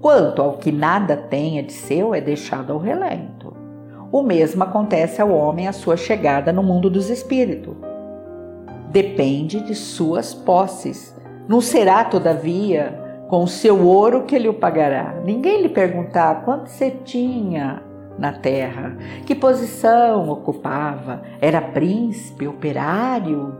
Quanto 0.00 0.42
ao 0.42 0.54
que 0.54 0.72
nada 0.72 1.16
tenha 1.16 1.62
de 1.62 1.72
seu, 1.72 2.14
é 2.14 2.20
deixado 2.20 2.72
ao 2.72 2.78
relento. 2.78 3.56
O 4.10 4.22
mesmo 4.22 4.62
acontece 4.62 5.22
ao 5.22 5.30
homem 5.30 5.68
à 5.68 5.72
sua 5.72 5.96
chegada 5.96 6.52
no 6.52 6.62
mundo 6.62 6.90
dos 6.90 7.08
espíritos. 7.08 7.74
Depende 8.90 9.60
de 9.60 9.74
suas 9.74 10.34
posses. 10.34 11.16
Não 11.48 11.60
será, 11.60 12.04
todavia, 12.04 13.00
com 13.28 13.44
o 13.44 13.48
seu 13.48 13.86
ouro 13.86 14.24
que 14.24 14.34
ele 14.34 14.48
o 14.48 14.54
pagará. 14.54 15.14
Ninguém 15.24 15.62
lhe 15.62 15.68
perguntar 15.70 16.44
quanto 16.44 16.68
você 16.68 16.90
tinha 16.90 17.82
na 18.18 18.32
terra, 18.32 18.96
que 19.24 19.34
posição 19.34 20.28
ocupava, 20.28 21.22
era 21.40 21.60
príncipe, 21.62 22.46
operário. 22.46 23.54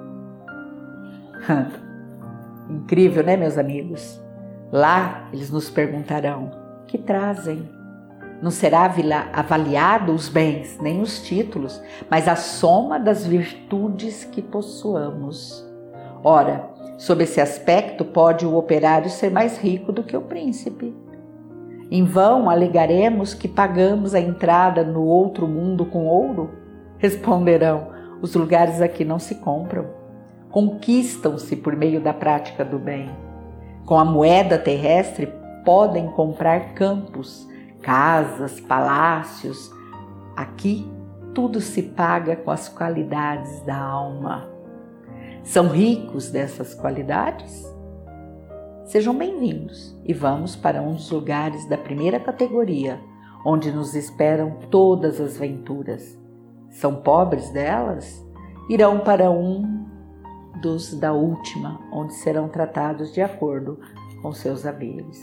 Incrível, 2.69 3.25
né, 3.25 3.37
meus 3.37 3.57
amigos? 3.57 4.22
Lá 4.73 5.29
eles 5.35 5.51
nos 5.51 5.69
perguntarão: 5.69 6.51
que 6.87 6.97
trazem? 6.97 7.69
Não 8.41 8.51
será 8.51 8.91
avaliado 9.33 10.13
os 10.13 10.29
bens, 10.29 10.79
nem 10.81 11.01
os 11.01 11.23
títulos, 11.23 11.81
mas 12.11 12.27
a 12.27 12.35
soma 12.35 12.99
das 12.99 13.25
virtudes 13.25 14.25
que 14.25 14.43
possuamos. 14.43 15.65
Ora, 16.25 16.69
sob 16.99 17.23
esse 17.23 17.41
aspecto, 17.41 18.05
pode 18.05 18.45
o 18.45 18.57
operário 18.57 19.11
ser 19.11 19.31
mais 19.31 19.59
rico 19.59 19.93
do 19.93 20.03
que 20.03 20.17
o 20.17 20.23
príncipe. 20.23 20.97
Em 21.89 22.05
vão 22.05 22.49
alegaremos 22.49 23.35
que 23.35 23.47
pagamos 23.47 24.15
a 24.15 24.21
entrada 24.21 24.83
no 24.83 25.05
outro 25.05 25.47
mundo 25.47 25.85
com 25.85 26.07
ouro? 26.07 26.51
Responderão: 26.99 27.89
os 28.23 28.35
lugares 28.35 28.81
aqui 28.81 29.05
não 29.05 29.19
se 29.19 29.37
compram, 29.37 29.87
conquistam-se 30.51 31.55
por 31.57 31.77
meio 31.77 32.01
da 32.01 32.15
prática 32.15 32.65
do 32.65 32.79
bem. 32.79 33.09
Com 33.85 33.99
a 33.99 34.05
moeda 34.05 34.59
terrestre 34.59 35.27
podem 35.65 36.09
comprar 36.09 36.73
campos, 36.75 37.49
casas, 37.81 38.61
palácios. 38.61 39.73
Aqui 40.37 40.89
tudo 41.35 41.61
se 41.61 41.83
paga 41.83 42.37
com 42.37 42.53
as 42.53 42.69
qualidades 42.69 43.61
da 43.63 43.77
alma. 43.77 44.49
São 45.43 45.67
ricos 45.67 46.31
dessas 46.31 46.75
qualidades? 46.75 47.65
Sejam 48.85 49.17
bem-vindos 49.17 49.99
e 50.05 50.15
vamos 50.15 50.55
para 50.55 50.81
um 50.81 50.93
dos 50.93 51.11
lugares 51.11 51.69
da 51.69 51.77
primeira 51.77 52.21
categoria, 52.21 53.01
onde 53.45 53.73
nos 53.73 53.97
esperam 53.97 54.59
todas 54.71 55.21
as 55.21 55.37
venturas. 55.37 56.17
São 56.71 56.95
pobres 56.95 57.51
delas? 57.51 58.25
Irão 58.71 59.01
para 59.01 59.29
um 59.29 59.82
dos 60.63 60.95
da 60.95 61.13
última, 61.13 61.81
onde 61.93 62.15
serão 62.15 62.49
tratados 62.49 63.13
de 63.13 63.21
acordo 63.21 63.79
com 64.23 64.33
seus 64.33 64.65
haveres. 64.65 65.21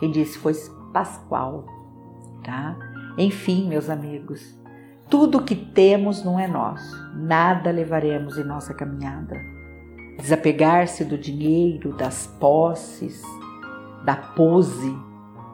Quem 0.00 0.10
disse 0.10 0.36
foi 0.36 0.52
Pascoal, 0.92 1.64
tá? 2.42 2.76
Enfim, 3.16 3.68
meus 3.68 3.88
amigos, 3.88 4.58
tudo 5.08 5.42
que 5.42 5.54
temos 5.54 6.24
não 6.24 6.38
é 6.38 6.48
nosso, 6.48 6.96
nada 7.14 7.70
levaremos 7.70 8.36
em 8.36 8.44
nossa 8.44 8.74
caminhada. 8.74 9.40
Desapegar-se 10.18 11.04
do 11.04 11.16
dinheiro, 11.16 11.96
das 11.96 12.26
posses, 12.26 13.22
da 14.04 14.16
pose, 14.16 14.94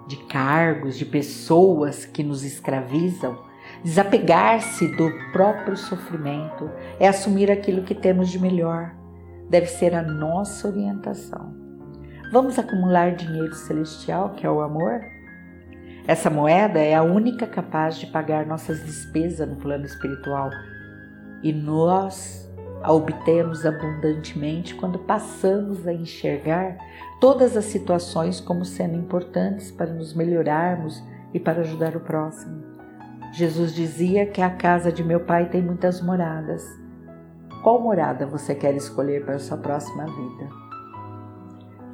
de 0.06 0.16
cargos, 0.16 0.96
de 0.96 1.04
pessoas 1.04 2.06
que 2.06 2.22
nos 2.22 2.42
escravizam, 2.42 3.38
desapegar-se 3.84 4.88
do 4.88 5.10
próprio 5.32 5.76
sofrimento 5.76 6.70
é 6.98 7.06
assumir 7.06 7.50
aquilo 7.50 7.82
que 7.82 7.94
temos 7.94 8.30
de 8.30 8.38
melhor, 8.38 8.95
deve 9.48 9.66
ser 9.66 9.94
a 9.94 10.02
nossa 10.02 10.68
orientação. 10.68 11.54
Vamos 12.32 12.58
acumular 12.58 13.14
dinheiro 13.14 13.54
celestial, 13.54 14.30
que 14.30 14.46
é 14.46 14.50
o 14.50 14.60
amor? 14.60 15.00
Essa 16.06 16.30
moeda 16.30 16.78
é 16.78 16.94
a 16.94 17.02
única 17.02 17.46
capaz 17.46 17.98
de 17.98 18.06
pagar 18.06 18.46
nossas 18.46 18.84
despesas 18.84 19.48
no 19.48 19.56
plano 19.56 19.84
espiritual 19.84 20.50
e 21.42 21.52
nós 21.52 22.46
a 22.82 22.92
obtemos 22.92 23.66
abundantemente 23.66 24.74
quando 24.74 24.98
passamos 25.00 25.86
a 25.86 25.92
enxergar 25.92 26.76
todas 27.20 27.56
as 27.56 27.64
situações 27.64 28.40
como 28.40 28.64
sendo 28.64 28.96
importantes 28.96 29.70
para 29.70 29.92
nos 29.92 30.14
melhorarmos 30.14 31.02
e 31.34 31.40
para 31.40 31.60
ajudar 31.60 31.96
o 31.96 32.00
próximo. 32.00 32.62
Jesus 33.32 33.74
dizia 33.74 34.26
que 34.26 34.40
a 34.40 34.50
casa 34.50 34.92
de 34.92 35.02
meu 35.02 35.20
pai 35.20 35.48
tem 35.48 35.60
muitas 35.60 36.00
moradas. 36.00 36.62
Qual 37.66 37.80
morada 37.80 38.24
você 38.24 38.54
quer 38.54 38.76
escolher 38.76 39.24
para 39.24 39.34
a 39.34 39.38
sua 39.40 39.56
próxima 39.56 40.04
vida? 40.04 40.48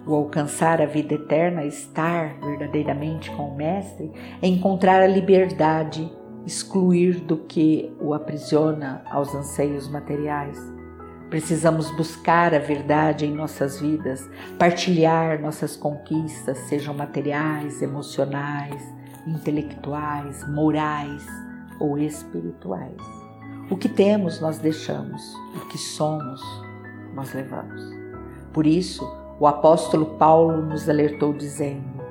O 0.06 0.14
alcançar 0.14 0.82
a 0.82 0.84
vida 0.84 1.14
eterna, 1.14 1.64
estar 1.64 2.38
verdadeiramente 2.40 3.30
com 3.30 3.48
o 3.48 3.56
Mestre, 3.56 4.12
é 4.42 4.46
encontrar 4.46 5.00
a 5.00 5.06
liberdade, 5.06 6.12
excluir 6.44 7.20
do 7.20 7.38
que 7.38 7.90
o 7.98 8.12
aprisiona 8.12 9.02
aos 9.10 9.34
anseios 9.34 9.88
materiais. 9.88 10.58
Precisamos 11.30 11.90
buscar 11.96 12.54
a 12.54 12.58
verdade 12.58 13.24
em 13.24 13.32
nossas 13.32 13.80
vidas, 13.80 14.28
partilhar 14.58 15.40
nossas 15.40 15.74
conquistas, 15.74 16.58
sejam 16.68 16.92
materiais, 16.92 17.80
emocionais, 17.80 18.94
intelectuais, 19.26 20.46
morais 20.46 21.26
ou 21.80 21.96
espirituais. 21.96 23.21
O 23.72 23.76
que 23.78 23.88
temos, 23.88 24.38
nós 24.38 24.58
deixamos, 24.58 25.34
o 25.56 25.66
que 25.68 25.78
somos, 25.78 26.42
nós 27.14 27.32
levamos. 27.32 27.80
Por 28.52 28.66
isso, 28.66 29.02
o 29.40 29.46
apóstolo 29.46 30.04
Paulo 30.18 30.60
nos 30.60 30.90
alertou 30.90 31.32
dizendo: 31.32 32.04